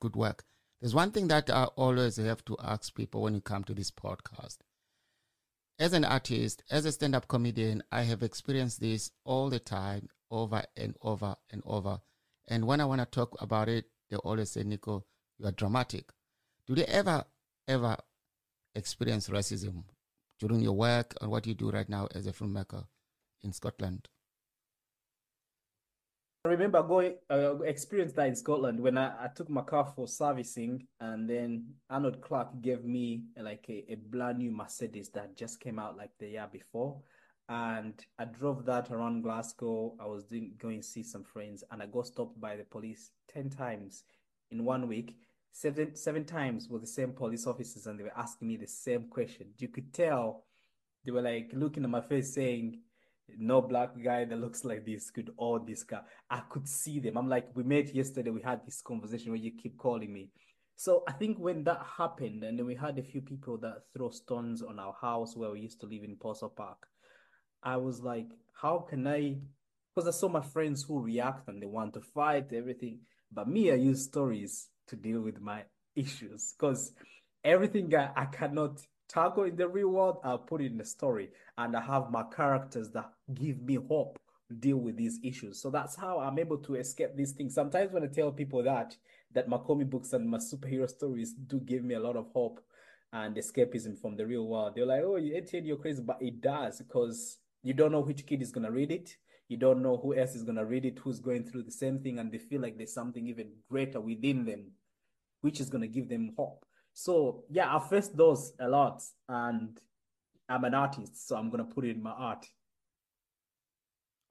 good 0.00 0.16
work. 0.16 0.44
There's 0.86 0.94
one 0.94 1.10
thing 1.10 1.26
that 1.26 1.50
I 1.50 1.64
always 1.74 2.14
have 2.14 2.44
to 2.44 2.56
ask 2.62 2.94
people 2.94 3.22
when 3.22 3.34
you 3.34 3.40
come 3.40 3.64
to 3.64 3.74
this 3.74 3.90
podcast. 3.90 4.58
As 5.80 5.92
an 5.92 6.04
artist, 6.04 6.62
as 6.70 6.84
a 6.84 6.92
stand 6.92 7.16
up 7.16 7.26
comedian, 7.26 7.82
I 7.90 8.02
have 8.02 8.22
experienced 8.22 8.80
this 8.80 9.10
all 9.24 9.50
the 9.50 9.58
time, 9.58 10.08
over 10.30 10.62
and 10.76 10.96
over 11.02 11.34
and 11.50 11.60
over. 11.66 11.98
And 12.46 12.68
when 12.68 12.80
I 12.80 12.84
want 12.84 13.00
to 13.00 13.06
talk 13.06 13.34
about 13.42 13.68
it, 13.68 13.86
they 14.10 14.16
always 14.18 14.52
say, 14.52 14.62
Nico, 14.62 15.04
you 15.40 15.46
are 15.46 15.50
dramatic. 15.50 16.12
Do 16.68 16.76
they 16.76 16.84
ever, 16.84 17.24
ever 17.66 17.96
experience 18.76 19.28
racism 19.28 19.82
during 20.38 20.60
your 20.60 20.74
work 20.74 21.16
and 21.20 21.32
what 21.32 21.48
you 21.48 21.54
do 21.54 21.72
right 21.72 21.88
now 21.88 22.06
as 22.14 22.28
a 22.28 22.32
filmmaker 22.32 22.84
in 23.42 23.52
Scotland? 23.52 24.08
I 26.46 26.50
remember 26.50 26.82
going 26.82 27.14
uh, 27.28 27.58
experienced 27.62 28.14
that 28.16 28.28
in 28.28 28.36
Scotland 28.36 28.78
when 28.78 28.96
I, 28.96 29.24
I 29.24 29.28
took 29.34 29.50
my 29.50 29.62
car 29.62 29.84
for 29.96 30.06
servicing 30.06 30.86
and 31.00 31.28
then 31.28 31.64
Arnold 31.90 32.20
Clark 32.20 32.60
gave 32.62 32.84
me 32.84 33.24
like 33.36 33.66
a, 33.68 33.84
a 33.88 33.96
brand 33.96 34.38
new 34.38 34.52
Mercedes 34.52 35.08
that 35.10 35.36
just 35.36 35.58
came 35.58 35.80
out 35.80 35.96
like 35.96 36.10
the 36.20 36.28
year 36.28 36.48
before 36.50 37.00
and 37.48 37.94
I 38.18 38.26
drove 38.26 38.64
that 38.66 38.90
around 38.90 39.22
Glasgow. 39.22 39.94
I 40.00 40.06
was 40.06 40.24
doing, 40.24 40.52
going 40.58 40.80
to 40.80 40.86
see 40.86 41.02
some 41.02 41.24
friends, 41.24 41.62
and 41.70 41.82
I 41.82 41.86
got 41.86 42.06
stopped 42.06 42.40
by 42.40 42.56
the 42.56 42.64
police 42.64 43.10
ten 43.32 43.50
times 43.50 44.04
in 44.50 44.64
one 44.64 44.88
week. 44.88 45.16
Seven 45.52 45.94
seven 45.94 46.24
times 46.24 46.68
with 46.68 46.82
the 46.82 46.88
same 46.88 47.12
police 47.12 47.46
officers, 47.46 47.86
and 47.86 47.98
they 47.98 48.04
were 48.04 48.18
asking 48.18 48.48
me 48.48 48.56
the 48.56 48.66
same 48.66 49.04
question. 49.08 49.46
You 49.58 49.68
could 49.68 49.94
tell 49.94 50.44
they 51.04 51.12
were 51.12 51.22
like 51.22 51.50
looking 51.54 51.84
at 51.84 51.90
my 51.90 52.00
face, 52.00 52.34
saying, 52.34 52.80
"No 53.38 53.60
black 53.60 53.90
guy 54.02 54.24
that 54.24 54.38
looks 54.38 54.64
like 54.64 54.84
this 54.84 55.10
could 55.10 55.30
own 55.38 55.66
this 55.66 55.82
car." 55.82 56.04
I 56.30 56.40
could 56.48 56.68
see 56.68 57.00
them. 57.00 57.16
I'm 57.16 57.28
like, 57.28 57.48
we 57.54 57.62
met 57.62 57.94
yesterday. 57.94 58.30
We 58.30 58.42
had 58.42 58.64
this 58.64 58.82
conversation 58.82 59.32
where 59.32 59.40
you 59.40 59.52
keep 59.52 59.76
calling 59.78 60.12
me. 60.12 60.30
So 60.76 61.04
I 61.08 61.12
think 61.12 61.38
when 61.38 61.64
that 61.64 61.84
happened, 61.98 62.44
and 62.44 62.58
then 62.58 62.66
we 62.66 62.74
had 62.74 62.98
a 62.98 63.02
few 63.02 63.22
people 63.22 63.56
that 63.58 63.84
throw 63.94 64.10
stones 64.10 64.62
on 64.62 64.78
our 64.78 64.94
house 65.00 65.36
where 65.36 65.50
we 65.50 65.60
used 65.60 65.80
to 65.80 65.86
live 65.86 66.04
in 66.04 66.16
Possil 66.16 66.54
Park. 66.54 66.86
I 67.62 67.76
was 67.78 68.02
like, 68.02 68.28
how 68.52 68.78
can 68.78 69.06
I? 69.06 69.38
Because 69.94 70.06
I 70.08 70.18
saw 70.18 70.28
my 70.28 70.42
friends 70.42 70.82
who 70.82 71.00
react 71.00 71.48
and 71.48 71.62
they 71.62 71.66
want 71.66 71.94
to 71.94 72.02
fight 72.02 72.52
everything, 72.52 73.00
but 73.32 73.48
me, 73.48 73.72
I 73.72 73.76
use 73.76 74.04
stories 74.04 74.68
to 74.88 74.96
deal 74.96 75.20
with 75.20 75.40
my 75.40 75.64
issues 75.94 76.54
because 76.58 76.92
everything 77.42 77.94
I, 77.94 78.10
I 78.14 78.26
cannot 78.26 78.80
tackle 79.08 79.44
in 79.44 79.56
the 79.56 79.68
real 79.68 79.88
world, 79.88 80.18
I'll 80.24 80.38
put 80.38 80.60
it 80.60 80.66
in 80.66 80.78
the 80.78 80.84
story, 80.84 81.30
and 81.58 81.76
I 81.76 81.80
have 81.80 82.10
my 82.10 82.24
characters 82.24 82.90
that 82.90 83.12
give 83.34 83.62
me 83.62 83.76
hope 83.76 84.18
deal 84.60 84.76
with 84.76 84.96
these 84.96 85.18
issues. 85.24 85.60
So 85.60 85.70
that's 85.70 85.96
how 85.96 86.20
I'm 86.20 86.38
able 86.38 86.58
to 86.58 86.76
escape 86.76 87.16
these 87.16 87.32
things. 87.32 87.54
Sometimes 87.54 87.92
when 87.92 88.04
I 88.04 88.06
tell 88.06 88.30
people 88.30 88.62
that 88.62 88.96
that 89.32 89.48
my 89.48 89.58
comic 89.58 89.90
books 89.90 90.12
and 90.12 90.28
my 90.28 90.38
superhero 90.38 90.88
stories 90.88 91.32
do 91.32 91.60
give 91.60 91.84
me 91.84 91.94
a 91.94 92.00
lot 92.00 92.16
of 92.16 92.28
hope 92.32 92.60
and 93.12 93.36
escapism 93.36 93.98
from 93.98 94.16
the 94.16 94.26
real 94.26 94.46
world. 94.46 94.74
They're 94.74 94.86
like, 94.86 95.02
"Oh, 95.02 95.16
you're 95.16 95.76
crazy," 95.76 96.02
but 96.02 96.20
it 96.22 96.40
does 96.40 96.78
because 96.78 97.38
you 97.62 97.74
don't 97.74 97.92
know 97.92 98.00
which 98.00 98.26
kid 98.26 98.42
is 98.42 98.52
gonna 98.52 98.70
read 98.70 98.92
it. 98.92 99.16
You 99.48 99.56
don't 99.56 99.82
know 99.82 99.96
who 99.96 100.14
else 100.14 100.34
is 100.34 100.42
gonna 100.42 100.64
read 100.64 100.84
it, 100.84 100.98
who's 100.98 101.20
going 101.20 101.44
through 101.44 101.62
the 101.64 101.70
same 101.70 102.00
thing, 102.00 102.18
and 102.18 102.30
they 102.32 102.38
feel 102.38 102.60
like 102.60 102.76
there's 102.76 102.92
something 102.92 103.26
even 103.28 103.52
greater 103.70 104.00
within 104.00 104.44
them, 104.44 104.72
which 105.40 105.60
is 105.60 105.70
gonna 105.70 105.86
give 105.86 106.08
them 106.08 106.32
hope. 106.36 106.65
So 106.98 107.44
yeah, 107.50 107.76
I 107.76 107.78
faced 107.78 108.16
those 108.16 108.54
a 108.58 108.68
lot, 108.68 109.02
and 109.28 109.78
I'm 110.48 110.64
an 110.64 110.72
artist, 110.72 111.28
so 111.28 111.36
I'm 111.36 111.50
gonna 111.50 111.64
put 111.64 111.84
it 111.84 111.96
in 111.96 112.02
my 112.02 112.12
art. 112.12 112.46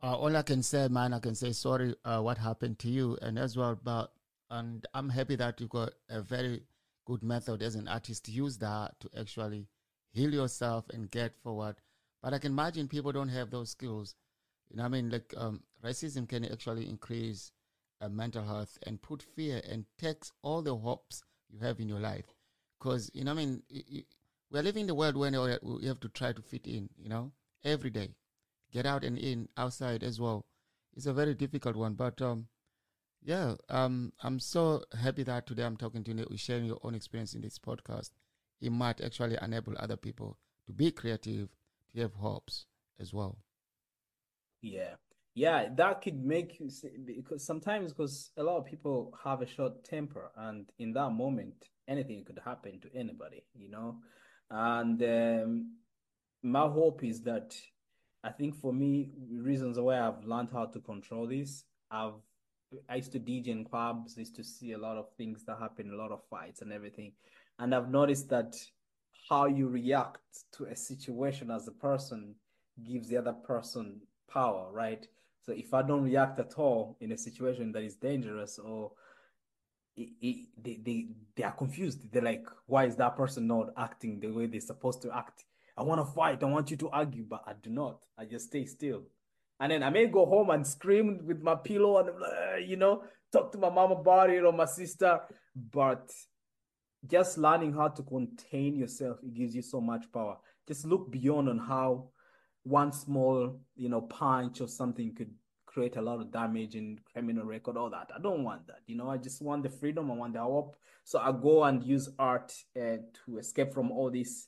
Uh, 0.01 0.17
all 0.17 0.35
I 0.35 0.41
can 0.41 0.63
say, 0.63 0.87
man, 0.87 1.13
I 1.13 1.19
can 1.19 1.35
say 1.35 1.51
sorry 1.51 1.95
uh, 2.03 2.21
what 2.21 2.39
happened 2.39 2.79
to 2.79 2.89
you, 2.89 3.17
and 3.21 3.37
as 3.37 3.55
well, 3.55 3.79
but 3.83 4.11
and 4.49 4.85
I'm 4.95 5.09
happy 5.09 5.35
that 5.35 5.61
you 5.61 5.67
got 5.67 5.91
a 6.09 6.21
very 6.21 6.63
good 7.05 7.21
method 7.21 7.61
as 7.61 7.75
an 7.75 7.87
artist 7.87 8.25
to 8.25 8.31
use 8.31 8.57
that 8.57 8.99
to 8.99 9.09
actually 9.19 9.67
heal 10.11 10.33
yourself 10.33 10.85
and 10.89 11.11
get 11.11 11.35
forward 11.43 11.75
but 12.25 12.33
I 12.33 12.39
can 12.39 12.53
imagine 12.53 12.87
people 12.87 13.11
don't 13.11 13.29
have 13.29 13.51
those 13.51 13.69
skills. 13.69 14.15
You 14.71 14.77
know, 14.77 14.85
I 14.85 14.87
mean, 14.87 15.11
like 15.11 15.31
um, 15.37 15.61
racism 15.83 16.27
can 16.27 16.43
actually 16.43 16.89
increase 16.89 17.51
uh, 18.01 18.09
mental 18.09 18.43
health 18.43 18.79
and 18.87 18.99
put 18.99 19.21
fear 19.21 19.61
and 19.69 19.85
takes 19.99 20.31
all 20.41 20.63
the 20.63 20.75
hopes 20.75 21.21
you 21.51 21.59
have 21.59 21.79
in 21.79 21.87
your 21.87 21.99
life. 21.99 22.25
Because 22.77 23.09
you 23.13 23.23
know, 23.23 23.31
I 23.31 23.35
mean, 23.35 23.63
we're 24.51 24.63
living 24.63 24.81
in 24.81 24.87
the 24.87 24.95
world 24.95 25.17
where 25.17 25.59
we 25.61 25.85
have 25.85 25.99
to 26.01 26.09
try 26.09 26.33
to 26.33 26.41
fit 26.41 26.67
in. 26.67 26.89
You 26.97 27.09
know, 27.09 27.31
every 27.63 27.89
day, 27.89 28.15
get 28.71 28.85
out 28.85 29.03
and 29.03 29.17
in, 29.17 29.49
outside 29.57 30.03
as 30.03 30.19
well. 30.19 30.45
It's 30.95 31.05
a 31.05 31.13
very 31.13 31.33
difficult 31.33 31.75
one, 31.75 31.93
but 31.93 32.21
um, 32.21 32.47
yeah, 33.21 33.55
um, 33.69 34.13
I'm 34.23 34.39
so 34.39 34.83
happy 35.01 35.23
that 35.23 35.47
today 35.47 35.63
I'm 35.63 35.77
talking 35.77 36.03
to 36.05 36.13
you, 36.13 36.37
sharing 36.37 36.65
your 36.65 36.79
own 36.83 36.95
experience 36.95 37.33
in 37.33 37.41
this 37.41 37.59
podcast. 37.59 38.11
It 38.61 38.71
might 38.71 39.01
actually 39.01 39.37
enable 39.41 39.73
other 39.77 39.97
people 39.97 40.37
to 40.67 40.73
be 40.73 40.91
creative 40.91 41.49
to 41.93 42.01
have 42.01 42.13
hopes 42.13 42.65
as 42.99 43.13
well. 43.13 43.37
Yeah. 44.61 44.95
Yeah, 45.35 45.67
that 45.75 46.01
could 46.01 46.23
make 46.23 46.61
you 46.61 46.69
because 47.03 47.45
sometimes 47.45 47.91
because 47.91 48.31
a 48.37 48.43
lot 48.43 48.57
of 48.57 48.65
people 48.65 49.13
have 49.21 49.41
a 49.41 49.45
short 49.45 49.83
temper, 49.83 50.31
and 50.37 50.71
in 50.79 50.93
that 50.93 51.09
moment, 51.09 51.67
anything 51.89 52.23
could 52.23 52.39
happen 52.43 52.79
to 52.79 52.89
anybody, 52.95 53.43
you 53.53 53.69
know. 53.69 53.97
And 54.49 55.03
um, 55.03 55.73
my 56.41 56.61
hope 56.61 57.03
is 57.03 57.21
that 57.23 57.53
I 58.23 58.29
think 58.29 58.55
for 58.55 58.71
me, 58.71 59.09
reasons 59.29 59.77
why 59.77 59.99
I've 59.99 60.23
learned 60.23 60.49
how 60.53 60.67
to 60.67 60.79
control 60.79 61.27
this, 61.27 61.65
I've 61.91 62.13
I 62.89 62.95
used 62.95 63.11
to 63.11 63.19
DJ 63.19 63.49
in 63.49 63.65
clubs, 63.65 64.17
used 64.17 64.37
to 64.37 64.43
see 64.43 64.71
a 64.71 64.77
lot 64.77 64.97
of 64.97 65.07
things 65.17 65.43
that 65.45 65.59
happen, 65.59 65.91
a 65.91 65.97
lot 65.97 66.11
of 66.11 66.21
fights 66.29 66.61
and 66.61 66.71
everything, 66.71 67.11
and 67.59 67.75
I've 67.75 67.89
noticed 67.89 68.29
that 68.29 68.55
how 69.29 69.47
you 69.47 69.67
react 69.67 70.21
to 70.53 70.65
a 70.65 70.75
situation 70.77 71.51
as 71.51 71.67
a 71.67 71.71
person 71.71 72.35
gives 72.85 73.09
the 73.09 73.17
other 73.17 73.33
person 73.33 73.99
power, 74.27 74.71
right? 74.71 75.05
So 75.41 75.51
if 75.51 75.73
I 75.73 75.81
don't 75.81 76.03
react 76.03 76.39
at 76.39 76.53
all 76.57 76.97
in 76.99 77.11
a 77.11 77.17
situation 77.17 77.71
that 77.73 77.83
is 77.83 77.95
dangerous 77.95 78.59
or 78.59 78.91
it, 79.95 80.09
it, 80.21 80.47
they, 80.61 80.79
they, 80.83 81.07
they 81.35 81.43
are 81.43 81.51
confused. 81.51 82.11
They're 82.11 82.21
like, 82.21 82.45
why 82.65 82.85
is 82.85 82.95
that 82.97 83.15
person 83.15 83.47
not 83.47 83.69
acting 83.77 84.19
the 84.19 84.27
way 84.31 84.47
they're 84.47 84.59
supposed 84.59 85.01
to 85.03 85.15
act? 85.15 85.45
I 85.77 85.83
want 85.83 86.05
to 86.05 86.13
fight. 86.13 86.41
I 86.41 86.47
want 86.47 86.71
you 86.71 86.77
to 86.77 86.89
argue, 86.89 87.25
but 87.29 87.43
I 87.45 87.53
do 87.61 87.69
not. 87.69 88.03
I 88.17 88.25
just 88.25 88.47
stay 88.47 88.65
still. 88.65 89.03
And 89.59 89.71
then 89.71 89.83
I 89.83 89.89
may 89.89 90.07
go 90.07 90.25
home 90.25 90.49
and 90.49 90.65
scream 90.65 91.21
with 91.25 91.41
my 91.41 91.55
pillow 91.55 91.99
and, 91.99 92.09
uh, 92.09 92.57
you 92.57 92.75
know, 92.75 93.03
talk 93.31 93.51
to 93.53 93.57
my 93.57 93.69
mom 93.69 93.91
about 93.91 94.29
it 94.29 94.43
or 94.43 94.51
my 94.51 94.65
sister. 94.65 95.21
But 95.55 96.11
just 97.07 97.37
learning 97.37 97.73
how 97.73 97.87
to 97.87 98.03
contain 98.03 98.75
yourself 98.75 99.17
it 99.23 99.33
gives 99.33 99.55
you 99.55 99.61
so 99.61 99.79
much 99.79 100.11
power 100.11 100.37
just 100.67 100.85
look 100.85 101.11
beyond 101.11 101.49
on 101.49 101.59
how 101.59 102.09
one 102.65 102.91
small 102.91 103.59
you 103.75 103.89
know 103.89 104.01
punch 104.01 104.61
or 104.61 104.67
something 104.67 105.13
could 105.15 105.31
create 105.65 105.97
a 105.97 106.01
lot 106.01 106.21
of 106.21 106.31
damage 106.31 106.75
in 106.75 106.99
criminal 107.11 107.45
record 107.45 107.75
all 107.77 107.89
that. 107.89 108.09
I 108.15 108.21
don't 108.21 108.43
want 108.43 108.67
that 108.67 108.79
you 108.87 108.95
know? 108.95 109.09
I 109.09 109.17
just 109.17 109.41
want 109.41 109.63
the 109.63 109.69
freedom 109.69 110.11
i 110.11 110.15
want 110.15 110.33
the 110.33 110.39
hope. 110.39 110.75
So 111.03 111.19
i 111.19 111.31
go 111.31 111.63
and 111.63 111.83
use 111.83 112.09
art 112.19 112.53
uh, 112.77 112.97
to 113.25 113.37
escape 113.37 113.73
from 113.73 113.91
all 113.91 114.11
this. 114.11 114.47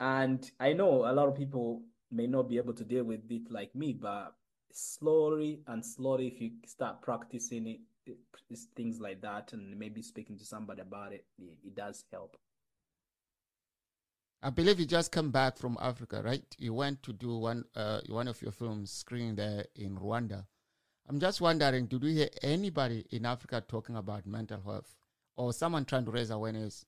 And 0.00 0.48
i 0.60 0.72
know 0.72 1.06
a 1.06 1.12
lot 1.12 1.28
of 1.28 1.36
people 1.36 1.82
may 2.10 2.26
not 2.26 2.48
be 2.48 2.58
able 2.58 2.74
to 2.74 2.84
deal 2.84 3.04
with 3.04 3.30
it 3.30 3.50
like 3.50 3.74
me 3.74 3.92
but 3.92 4.34
slowly 4.72 5.60
and 5.66 5.84
slowly 5.84 6.28
if 6.28 6.40
you 6.40 6.50
start 6.66 7.02
practicing 7.02 7.66
it 7.66 7.80
things 8.76 9.00
like 9.00 9.20
that 9.22 9.52
and 9.52 9.78
maybe 9.78 10.02
speaking 10.02 10.38
to 10.38 10.44
somebody 10.44 10.80
about 10.82 11.12
it, 11.12 11.24
it, 11.38 11.58
it 11.64 11.74
does 11.74 12.04
help. 12.12 12.36
I 14.44 14.50
believe 14.50 14.78
you 14.78 14.84
just 14.84 15.10
come 15.10 15.30
back 15.30 15.56
from 15.56 15.78
Africa, 15.80 16.20
right? 16.22 16.44
You 16.58 16.74
went 16.74 17.02
to 17.04 17.14
do 17.14 17.38
one 17.38 17.64
uh, 17.74 18.00
one 18.10 18.28
of 18.28 18.42
your 18.42 18.52
films 18.52 18.90
screened 18.90 19.38
there 19.38 19.64
in 19.74 19.96
Rwanda. 19.96 20.44
I'm 21.08 21.18
just 21.18 21.40
wondering, 21.40 21.86
did 21.86 22.02
you 22.02 22.10
hear 22.10 22.28
anybody 22.42 23.06
in 23.10 23.24
Africa 23.24 23.64
talking 23.66 23.96
about 23.96 24.26
mental 24.26 24.60
health, 24.60 24.94
or 25.34 25.54
someone 25.54 25.86
trying 25.86 26.04
to 26.04 26.10
raise 26.10 26.28
awareness, 26.28 26.84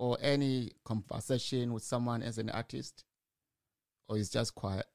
or 0.00 0.18
any 0.20 0.72
conversation 0.84 1.72
with 1.72 1.84
someone 1.84 2.20
as 2.20 2.36
an 2.36 2.50
artist, 2.50 3.04
or 4.08 4.18
is 4.18 4.28
just 4.28 4.56
quiet? 4.56 4.86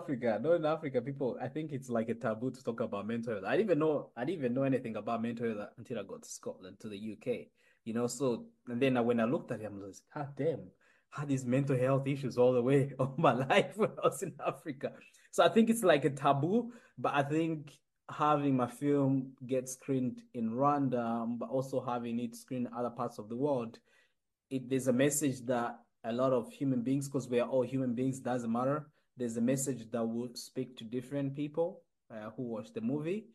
Africa, 0.00 0.40
no, 0.42 0.54
in 0.54 0.64
Africa, 0.64 1.00
people, 1.00 1.38
I 1.40 1.46
think 1.46 1.70
it's 1.70 1.88
like 1.88 2.08
a 2.08 2.14
taboo 2.14 2.50
to 2.50 2.64
talk 2.64 2.80
about 2.80 3.06
mental 3.06 3.34
health. 3.34 3.44
I 3.46 3.56
didn't 3.56 3.66
even 3.66 3.78
know, 3.78 4.10
I 4.16 4.24
didn't 4.24 4.40
even 4.40 4.54
know 4.54 4.64
anything 4.64 4.96
about 4.96 5.22
mental 5.22 5.46
health 5.46 5.68
until 5.76 6.00
I 6.00 6.02
got 6.02 6.24
to 6.24 6.28
Scotland, 6.28 6.80
to 6.80 6.88
the 6.88 7.12
UK. 7.12 7.50
You 7.88 7.94
know, 7.94 8.06
so 8.06 8.46
and 8.68 8.80
then 8.80 9.02
when 9.04 9.20
I 9.20 9.24
looked 9.24 9.50
at 9.50 9.60
him, 9.60 9.80
I 9.82 9.86
was 9.86 10.02
like, 10.14 10.26
God 10.26 10.34
damn, 10.36 10.60
I 11.16 11.20
had 11.20 11.28
these 11.28 11.44
mental 11.44 11.76
health 11.76 12.06
issues 12.06 12.36
all 12.38 12.52
the 12.52 12.62
way 12.62 12.92
of 12.98 13.18
my 13.18 13.32
life 13.32 13.76
when 13.76 13.90
I 13.90 14.08
was 14.08 14.22
in 14.22 14.34
Africa. 14.46 14.92
So 15.30 15.44
I 15.44 15.48
think 15.48 15.70
it's 15.70 15.82
like 15.82 16.04
a 16.04 16.10
taboo, 16.10 16.72
but 16.98 17.12
I 17.14 17.22
think 17.22 17.72
having 18.10 18.56
my 18.56 18.66
film 18.66 19.32
get 19.46 19.68
screened 19.68 20.22
in 20.34 20.50
Rwanda, 20.50 21.26
but 21.38 21.48
also 21.48 21.80
having 21.80 22.18
it 22.20 22.34
screened 22.36 22.66
in 22.66 22.72
other 22.72 22.90
parts 22.90 23.18
of 23.18 23.28
the 23.28 23.36
world, 23.36 23.78
it 24.50 24.68
there's 24.68 24.88
a 24.88 24.92
message 24.92 25.40
that 25.46 25.78
a 26.04 26.12
lot 26.12 26.32
of 26.32 26.52
human 26.52 26.82
beings, 26.82 27.08
because 27.08 27.28
we 27.28 27.40
are 27.40 27.48
all 27.48 27.62
human 27.62 27.94
beings, 27.94 28.20
doesn't 28.20 28.52
matter 28.52 28.86
there's 29.18 29.36
a 29.36 29.40
message 29.40 29.90
that 29.90 30.04
will 30.04 30.30
speak 30.34 30.76
to 30.76 30.84
different 30.84 31.34
people 31.34 31.82
uh, 32.10 32.30
who 32.36 32.44
watch 32.44 32.72
the 32.72 32.80
movie 32.80 33.26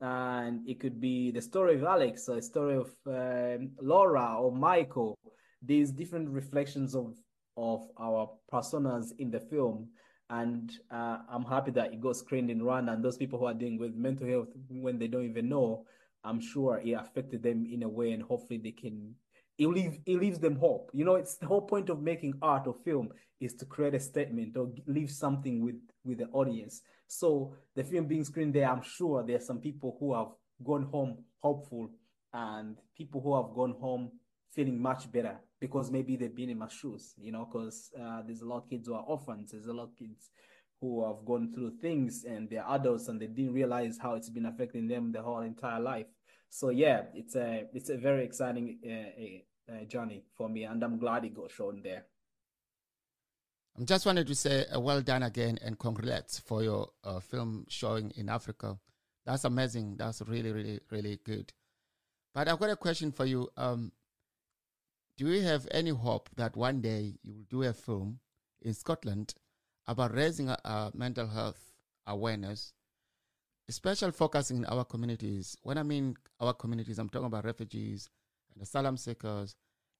and 0.00 0.68
it 0.68 0.78
could 0.78 1.00
be 1.00 1.30
the 1.30 1.40
story 1.40 1.74
of 1.76 1.84
alex 1.84 2.28
a 2.28 2.42
story 2.42 2.76
of 2.76 2.90
um, 3.06 3.70
laura 3.80 4.36
or 4.38 4.52
michael 4.52 5.16
these 5.62 5.90
different 5.90 6.28
reflections 6.28 6.94
of 6.94 7.14
of 7.56 7.88
our 7.98 8.30
personas 8.52 9.12
in 9.18 9.30
the 9.30 9.40
film. 9.40 9.88
And 10.28 10.72
uh, 10.90 11.18
i'm 11.30 11.44
happy 11.44 11.70
that 11.72 11.92
it 11.92 12.00
got 12.00 12.16
screened 12.16 12.50
in 12.50 12.60
rwanda 12.60 12.92
and 12.92 13.04
those 13.04 13.16
people 13.16 13.38
who 13.38 13.46
are 13.46 13.54
dealing 13.54 13.78
with 13.78 13.94
mental 13.94 14.26
health 14.26 14.48
when 14.68 14.98
they 14.98 15.06
don't 15.06 15.24
even 15.24 15.48
know 15.48 15.86
i'm 16.24 16.40
sure 16.40 16.80
it 16.84 16.92
affected 16.94 17.44
them 17.44 17.64
in 17.64 17.84
a 17.84 17.88
way 17.88 18.10
and 18.10 18.24
hopefully 18.24 18.58
they 18.58 18.72
can 18.72 19.14
it 19.58 19.66
leaves 19.66 19.98
it 20.06 20.16
leaves 20.18 20.38
them 20.38 20.56
hope. 20.56 20.90
You 20.92 21.04
know, 21.04 21.14
it's 21.16 21.36
the 21.36 21.46
whole 21.46 21.62
point 21.62 21.88
of 21.90 22.00
making 22.02 22.34
art 22.42 22.66
or 22.66 22.74
film 22.84 23.10
is 23.40 23.54
to 23.54 23.64
create 23.66 23.94
a 23.94 24.00
statement 24.00 24.56
or 24.56 24.70
leave 24.86 25.10
something 25.10 25.62
with 25.64 25.76
with 26.04 26.18
the 26.18 26.26
audience. 26.28 26.82
So 27.08 27.54
the 27.74 27.84
film 27.84 28.06
being 28.06 28.24
screened 28.24 28.54
there, 28.54 28.68
I'm 28.68 28.82
sure 28.82 29.22
there 29.22 29.36
are 29.36 29.40
some 29.40 29.60
people 29.60 29.96
who 30.00 30.14
have 30.14 30.28
gone 30.64 30.84
home 30.84 31.18
hopeful 31.38 31.90
and 32.32 32.76
people 32.96 33.20
who 33.20 33.36
have 33.36 33.54
gone 33.54 33.74
home 33.80 34.10
feeling 34.52 34.80
much 34.80 35.10
better 35.12 35.38
because 35.60 35.90
maybe 35.90 36.16
they've 36.16 36.34
been 36.34 36.50
in 36.50 36.58
my 36.58 36.68
shoes, 36.68 37.14
you 37.18 37.32
know, 37.32 37.48
because 37.50 37.90
uh, 38.00 38.22
there's 38.26 38.40
a 38.40 38.46
lot 38.46 38.64
of 38.64 38.68
kids 38.68 38.88
who 38.88 38.94
are 38.94 39.02
orphans, 39.02 39.52
there's 39.52 39.66
a 39.66 39.72
lot 39.72 39.84
of 39.84 39.96
kids 39.96 40.30
who 40.80 41.06
have 41.06 41.24
gone 41.24 41.52
through 41.54 41.72
things 41.80 42.24
and 42.24 42.50
they're 42.50 42.64
adults 42.68 43.08
and 43.08 43.20
they 43.20 43.26
didn't 43.26 43.54
realize 43.54 43.98
how 44.00 44.14
it's 44.14 44.28
been 44.28 44.46
affecting 44.46 44.86
them 44.86 45.12
the 45.12 45.22
whole 45.22 45.40
entire 45.40 45.80
life. 45.80 46.06
So 46.50 46.70
yeah, 46.70 47.02
it's 47.14 47.36
a 47.36 47.66
it's 47.74 47.90
a 47.90 47.96
very 47.96 48.24
exciting 48.24 48.78
uh, 48.86 49.72
uh, 49.72 49.84
journey 49.84 50.24
for 50.36 50.48
me, 50.48 50.64
and 50.64 50.82
I'm 50.82 50.98
glad 50.98 51.24
it 51.24 51.34
got 51.34 51.50
shown 51.50 51.80
there. 51.82 52.06
I 53.76 53.80
am 53.80 53.86
just 53.86 54.06
wanted 54.06 54.26
to 54.28 54.34
say 54.34 54.64
uh, 54.74 54.80
well 54.80 55.02
done 55.02 55.22
again 55.22 55.58
and 55.62 55.78
congrats 55.78 56.38
for 56.38 56.62
your 56.62 56.88
uh, 57.04 57.20
film 57.20 57.66
showing 57.68 58.10
in 58.16 58.30
Africa. 58.30 58.78
That's 59.26 59.44
amazing. 59.44 59.96
That's 59.98 60.22
really, 60.22 60.52
really, 60.52 60.80
really 60.90 61.18
good. 61.24 61.52
But 62.32 62.48
I've 62.48 62.58
got 62.58 62.70
a 62.70 62.76
question 62.76 63.12
for 63.12 63.26
you. 63.26 63.50
Um, 63.56 63.92
do 65.18 65.28
you 65.28 65.42
have 65.42 65.66
any 65.70 65.90
hope 65.90 66.30
that 66.36 66.56
one 66.56 66.80
day 66.80 67.14
you 67.22 67.34
will 67.34 67.46
do 67.50 67.62
a 67.64 67.72
film 67.72 68.20
in 68.62 68.72
Scotland 68.72 69.34
about 69.86 70.14
raising 70.14 70.50
uh, 70.50 70.90
mental 70.94 71.26
health 71.26 71.72
awareness, 72.06 72.72
especially 73.68 74.12
focusing 74.12 74.58
in 74.58 74.64
our 74.66 74.84
communities? 74.84 75.56
When 75.62 75.78
I 75.78 75.82
mean 75.82 76.16
our 76.40 76.52
communities, 76.52 76.98
I'm 76.98 77.08
talking 77.08 77.26
about 77.26 77.44
refugees 77.44 78.08
and 78.54 78.62
asylum 78.62 78.96
seekers 78.96 79.56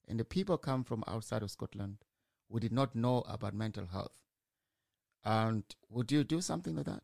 and 0.09 0.21
the 0.21 0.25
people 0.25 0.57
come 0.57 0.85
from 0.85 1.03
outside 1.07 1.43
of 1.43 1.51
Scotland 1.51 1.99
we 2.49 2.61
did 2.61 2.73
not 2.73 2.95
know 2.95 3.25
about 3.29 3.55
mental 3.55 3.87
health. 3.87 4.19
And 5.25 5.65
would 5.91 6.13
you 6.13 6.25
do 6.25 6.41
something 6.41 6.77
like 6.77 6.87
that? 6.87 7.03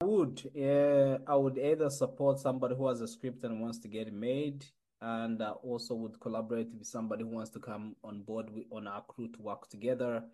I 0.00 0.04
would. 0.04 0.50
Yeah, 0.54 1.18
I 1.26 1.36
would 1.36 1.58
either 1.58 1.88
support 1.88 2.38
somebody 2.38 2.74
who 2.74 2.88
has 2.88 3.00
a 3.00 3.08
script 3.08 3.44
and 3.44 3.60
wants 3.60 3.78
to 3.78 3.88
get 3.88 4.12
made, 4.12 4.66
and 5.00 5.40
uh, 5.40 5.52
also 5.62 5.94
would 5.94 6.20
collaborate 6.20 6.68
with 6.74 6.86
somebody 6.86 7.24
who 7.24 7.30
wants 7.30 7.50
to 7.50 7.58
come 7.58 7.96
on 8.04 8.20
board 8.22 8.50
with, 8.50 8.64
on 8.70 8.86
our 8.86 9.02
crew 9.02 9.28
to 9.28 9.40
work 9.40 9.70
together. 9.70 10.24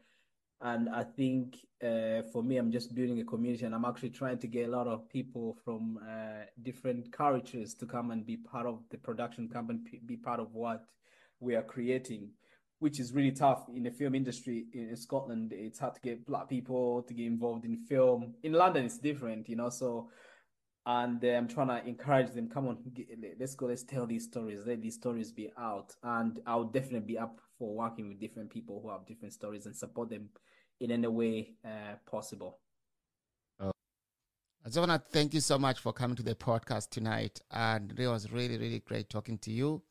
And 0.62 0.90
I 0.90 1.05
think 1.05 1.57
uh, 1.83 2.23
for 2.31 2.43
me, 2.43 2.59
I'm 2.59 2.71
just 2.71 2.95
building 2.95 3.19
a 3.21 3.25
community, 3.25 3.64
and 3.64 3.75
I'm 3.75 3.87
actually 3.87 4.11
trying 4.11 4.38
to 4.38 4.47
get 4.47 4.69
a 4.69 4.71
lot 4.71 4.87
of 4.87 5.09
people 5.09 5.57
from 5.64 5.99
uh, 6.07 6.45
different 6.62 7.11
cultures 7.12 7.75
to 7.75 7.87
come 7.87 8.11
and 8.11 8.26
be 8.26 8.37
part 8.37 8.67
of 8.67 8.83
the 8.90 8.99
production 8.99 9.49
company, 9.49 9.81
be 10.05 10.17
part 10.17 10.38
of 10.38 10.55
what 10.55 10.85
we 11.40 11.55
are 11.55 11.62
creating, 11.62 12.29
which 12.79 13.00
is 13.00 13.14
really 13.14 13.33
tough 13.33 13.71
in 13.75 13.85
the 13.85 13.90
film 13.90 14.14
industry 14.14 14.67
in 14.75 14.95
Scotland. 14.97 15.55
It's 15.55 15.79
hard 15.79 15.95
to 15.95 16.00
get 16.02 16.26
black 16.26 16.50
people 16.50 17.02
to 17.05 17.14
get 17.14 17.26
involved 17.26 17.64
in 17.64 17.79
film. 17.79 18.35
In 18.43 18.52
London, 18.52 18.85
it's 18.85 18.99
different, 18.99 19.49
you 19.49 19.57
know. 19.57 19.71
So, 19.71 20.11
and 20.85 21.25
uh, 21.25 21.29
I'm 21.29 21.49
trying 21.49 21.69
to 21.69 21.88
encourage 21.88 22.33
them. 22.33 22.50
Come 22.50 22.69
on, 22.69 22.79
get, 22.93 23.09
let's 23.38 23.55
go. 23.55 23.64
Let's 23.64 23.85
tell 23.85 24.07
these 24.07 24.25
stories. 24.25 24.61
Let 24.67 24.83
these 24.83 24.97
stories 24.97 25.33
be 25.33 25.50
out. 25.59 25.95
And 26.02 26.38
I'll 26.47 26.64
definitely 26.64 27.07
be 27.14 27.19
up 27.19 27.40
for 27.61 27.75
working 27.76 28.09
with 28.09 28.19
different 28.19 28.49
people 28.50 28.81
who 28.83 28.90
have 28.90 29.07
different 29.07 29.35
stories 29.35 29.67
and 29.67 29.76
support 29.76 30.09
them 30.09 30.31
in 30.81 30.90
any 30.90 31.07
way 31.07 31.52
uh, 31.62 31.95
possible. 32.11 32.59
I 34.62 34.69
just 34.69 34.79
want 34.79 34.90
to 34.90 34.99
thank 34.99 35.33
you 35.33 35.40
so 35.40 35.59
much 35.59 35.79
for 35.79 35.93
coming 35.93 36.17
to 36.17 36.23
the 36.23 36.35
podcast 36.35 36.90
tonight. 36.90 37.40
And 37.50 37.99
it 37.99 38.07
was 38.07 38.31
really, 38.31 38.59
really 38.59 38.81
great 38.81 39.09
talking 39.09 39.38
to 39.38 39.50
you. 39.50 39.83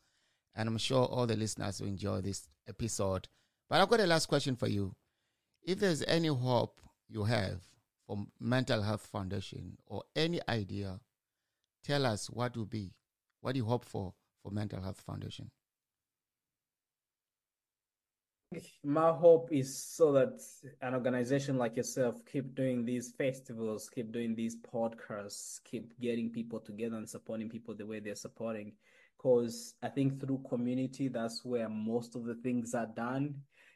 And 0.54 0.68
I'm 0.68 0.78
sure 0.78 1.06
all 1.06 1.26
the 1.26 1.36
listeners 1.36 1.80
will 1.80 1.88
enjoy 1.88 2.20
this 2.20 2.48
episode. 2.68 3.28
But 3.68 3.80
I've 3.80 3.88
got 3.88 4.00
a 4.00 4.06
last 4.06 4.26
question 4.26 4.54
for 4.54 4.68
you. 4.68 4.94
If 5.62 5.80
there's 5.80 6.02
any 6.04 6.28
hope 6.28 6.80
you 7.08 7.24
have 7.24 7.62
for 8.06 8.24
Mental 8.38 8.82
Health 8.82 9.06
Foundation 9.06 9.76
or 9.86 10.04
any 10.14 10.40
idea, 10.48 11.00
tell 11.84 12.06
us 12.06 12.30
what 12.30 12.56
will 12.56 12.64
be, 12.64 12.94
what 13.40 13.52
do 13.52 13.58
you 13.58 13.64
hope 13.64 13.84
for 13.84 14.14
for 14.42 14.52
Mental 14.52 14.80
Health 14.80 15.00
Foundation? 15.00 15.50
My 18.82 19.12
hope 19.12 19.52
is 19.52 19.80
so 19.80 20.10
that 20.12 20.40
an 20.82 20.94
organization 20.94 21.56
like 21.56 21.76
yourself 21.76 22.16
keep 22.24 22.56
doing 22.56 22.84
these 22.84 23.12
festivals, 23.12 23.88
keep 23.88 24.10
doing 24.10 24.34
these 24.34 24.56
podcasts, 24.56 25.62
keep 25.62 25.98
getting 26.00 26.30
people 26.30 26.58
together 26.58 26.96
and 26.96 27.08
supporting 27.08 27.48
people 27.48 27.74
the 27.76 27.86
way 27.86 28.00
they're 28.00 28.16
supporting 28.16 28.72
because 29.20 29.74
I 29.82 29.88
think 29.88 30.18
through 30.18 30.42
community, 30.48 31.08
that's 31.08 31.44
where 31.44 31.68
most 31.68 32.16
of 32.16 32.24
the 32.24 32.36
things 32.36 32.74
are 32.74 32.86
done. 32.86 33.34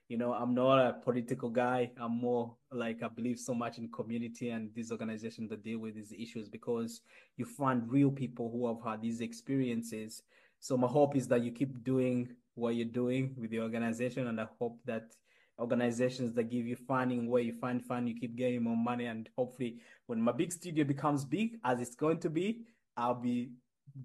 You 0.08 0.16
know, 0.16 0.32
I'm 0.32 0.54
not 0.54 0.78
a 0.78 0.94
political 0.94 1.50
guy. 1.50 1.90
I'm 2.00 2.18
more 2.18 2.56
like 2.72 3.02
I 3.02 3.08
believe 3.08 3.38
so 3.38 3.54
much 3.54 3.78
in 3.78 3.90
community 3.90 4.50
and 4.50 4.70
these 4.74 4.90
organizations 4.90 5.50
that 5.50 5.62
deal 5.62 5.78
with 5.80 5.94
these 5.94 6.12
issues 6.12 6.48
because 6.48 7.02
you 7.36 7.44
find 7.44 7.90
real 7.90 8.10
people 8.10 8.50
who 8.50 8.66
have 8.66 8.82
had 8.84 9.02
these 9.02 9.20
experiences. 9.20 10.22
So 10.60 10.76
my 10.78 10.88
hope 10.88 11.14
is 11.14 11.28
that 11.28 11.42
you 11.42 11.52
keep 11.52 11.84
doing 11.84 12.28
what 12.54 12.74
you're 12.74 12.86
doing 12.86 13.34
with 13.36 13.50
the 13.50 13.60
organization, 13.60 14.28
and 14.28 14.40
I 14.40 14.46
hope 14.58 14.78
that 14.86 15.14
organizations 15.58 16.34
that 16.34 16.44
give 16.44 16.66
you 16.66 16.76
funding 16.76 17.30
where 17.30 17.42
you 17.42 17.52
find 17.52 17.84
fun, 17.84 18.06
you 18.06 18.14
keep 18.14 18.36
getting 18.36 18.62
more 18.62 18.76
money, 18.76 19.06
and 19.06 19.28
hopefully, 19.36 19.80
when 20.06 20.20
my 20.20 20.32
big 20.32 20.52
studio 20.52 20.84
becomes 20.84 21.24
big, 21.24 21.58
as 21.64 21.80
it's 21.80 21.94
going 21.94 22.18
to 22.20 22.30
be, 22.30 22.62
I'll 22.96 23.14
be 23.14 23.50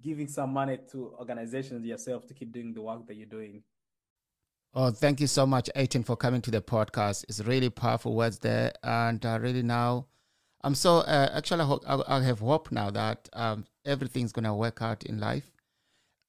giving 0.02 0.28
some 0.28 0.52
money 0.52 0.78
to 0.92 1.14
organizations 1.18 1.84
yourself 1.84 2.26
to 2.26 2.34
keep 2.34 2.52
doing 2.52 2.72
the 2.72 2.82
work 2.82 3.06
that 3.06 3.16
you're 3.16 3.26
doing. 3.26 3.62
Oh, 4.72 4.90
thank 4.90 5.20
you 5.20 5.26
so 5.26 5.46
much, 5.46 5.68
Aiton, 5.74 6.04
for 6.04 6.16
coming 6.16 6.40
to 6.42 6.50
the 6.50 6.60
podcast. 6.60 7.24
It's 7.28 7.40
really 7.40 7.70
powerful 7.70 8.14
words 8.14 8.38
there, 8.38 8.72
and 8.84 9.24
uh, 9.26 9.38
really 9.40 9.62
now, 9.62 10.06
I'm 10.62 10.74
so 10.74 10.98
uh, 10.98 11.30
actually 11.32 11.62
I, 11.62 11.64
hope, 11.64 11.84
I, 11.86 12.02
I, 12.06 12.22
have 12.22 12.38
hope 12.38 12.70
now 12.70 12.90
that 12.90 13.28
um, 13.32 13.64
everything's 13.84 14.30
gonna 14.30 14.54
work 14.54 14.80
out 14.80 15.02
in 15.04 15.18
life, 15.18 15.50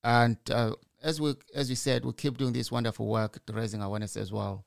and 0.04 0.38
uh, 0.50 0.72
as 1.02 1.20
we 1.20 1.36
as 1.54 1.70
we 1.70 1.76
said, 1.76 2.06
we 2.06 2.14
keep 2.14 2.38
doing 2.38 2.54
this 2.54 2.72
wonderful 2.72 3.08
work, 3.08 3.40
raising 3.52 3.82
awareness 3.82 4.16
as 4.16 4.32
well, 4.32 4.66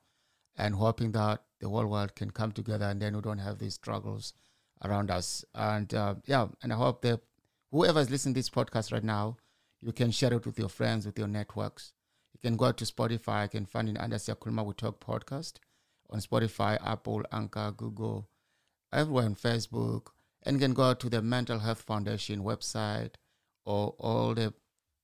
and 0.57 0.75
hoping 0.75 1.13
that 1.13 1.43
the 1.61 1.69
whole 1.69 1.87
world 1.87 2.15
can 2.15 2.31
come 2.31 2.53
together, 2.53 2.87
and 2.87 3.01
then 3.01 3.15
we 3.15 3.23
don't 3.23 3.39
have 3.39 3.59
these 3.59 3.75
struggles 3.75 4.35
around 4.85 5.11
us. 5.11 5.45
And 5.55 5.93
uh, 5.95 6.17
yeah, 6.27 6.49
and 6.63 6.73
I 6.73 6.77
hope 6.77 7.03
that 7.03 7.21
whoever 7.71 8.01
is 8.01 8.11
listening 8.11 8.35
to 8.35 8.39
this 8.39 8.51
podcast 8.51 8.93
right 8.93 9.05
now, 9.05 9.37
you 9.81 9.93
can 9.93 10.11
share 10.11 10.33
it 10.33 10.47
with 10.47 10.59
your 10.59 10.69
friends, 10.69 11.07
with 11.07 11.19
your 11.19 11.29
networks. 11.29 11.93
You 12.33 12.41
can 12.41 12.57
go 12.57 12.73
to 12.73 12.85
Spotify. 12.85 13.45
You 13.45 13.49
can 13.49 13.67
find 13.67 13.89
it 13.89 13.99
under 13.99 14.17
Siakulma 14.17 14.65
We 14.65 14.75
Talk 14.75 15.05
podcast 15.05 15.55
on 16.11 16.21
Spotify, 16.21 16.79
Apple, 16.85 17.23
Anchor, 17.33 17.73
Google, 17.77 18.29
everywhere 18.93 19.25
on 19.25 19.35
Facebook. 19.35 20.09
And 20.43 20.57
you 20.57 20.61
can 20.61 20.75
go 20.75 20.95
to 20.95 21.09
the 21.09 21.23
Mental 21.23 21.59
Health 21.59 21.83
Foundation 21.83 22.43
website 22.43 23.15
or 23.65 23.95
all 23.99 24.35
the 24.35 24.53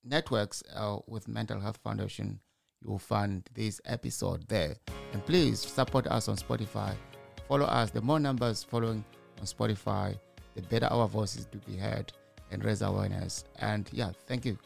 networks 0.05 0.63
uh, 0.75 0.99
with 1.07 1.29
Mental 1.29 1.61
Health 1.61 1.79
Foundation. 1.83 2.41
You 2.83 2.91
will 2.91 2.99
find 2.99 3.49
this 3.55 3.81
episode 3.85 4.49
there. 4.49 4.77
And 5.13 5.25
please 5.27 5.61
support 5.61 6.07
us 6.07 6.29
on 6.29 6.37
Spotify. 6.37 6.95
Follow 7.49 7.67
us. 7.67 7.91
The 7.91 8.01
more 8.01 8.21
numbers 8.21 8.63
following 8.63 9.05
on 9.39 9.47
Spotify, 9.47 10.19
the 10.55 10.63
better 10.63 10.87
our 10.87 11.07
voices 11.09 11.47
to 11.47 11.59
be 11.59 11.77
heard 11.77 12.13
and 12.51 12.65
raise 12.65 12.83
awareness. 12.83 13.45
And 13.59 13.89
yeah, 13.93 14.13
thank 14.27 14.45
you 14.45 14.59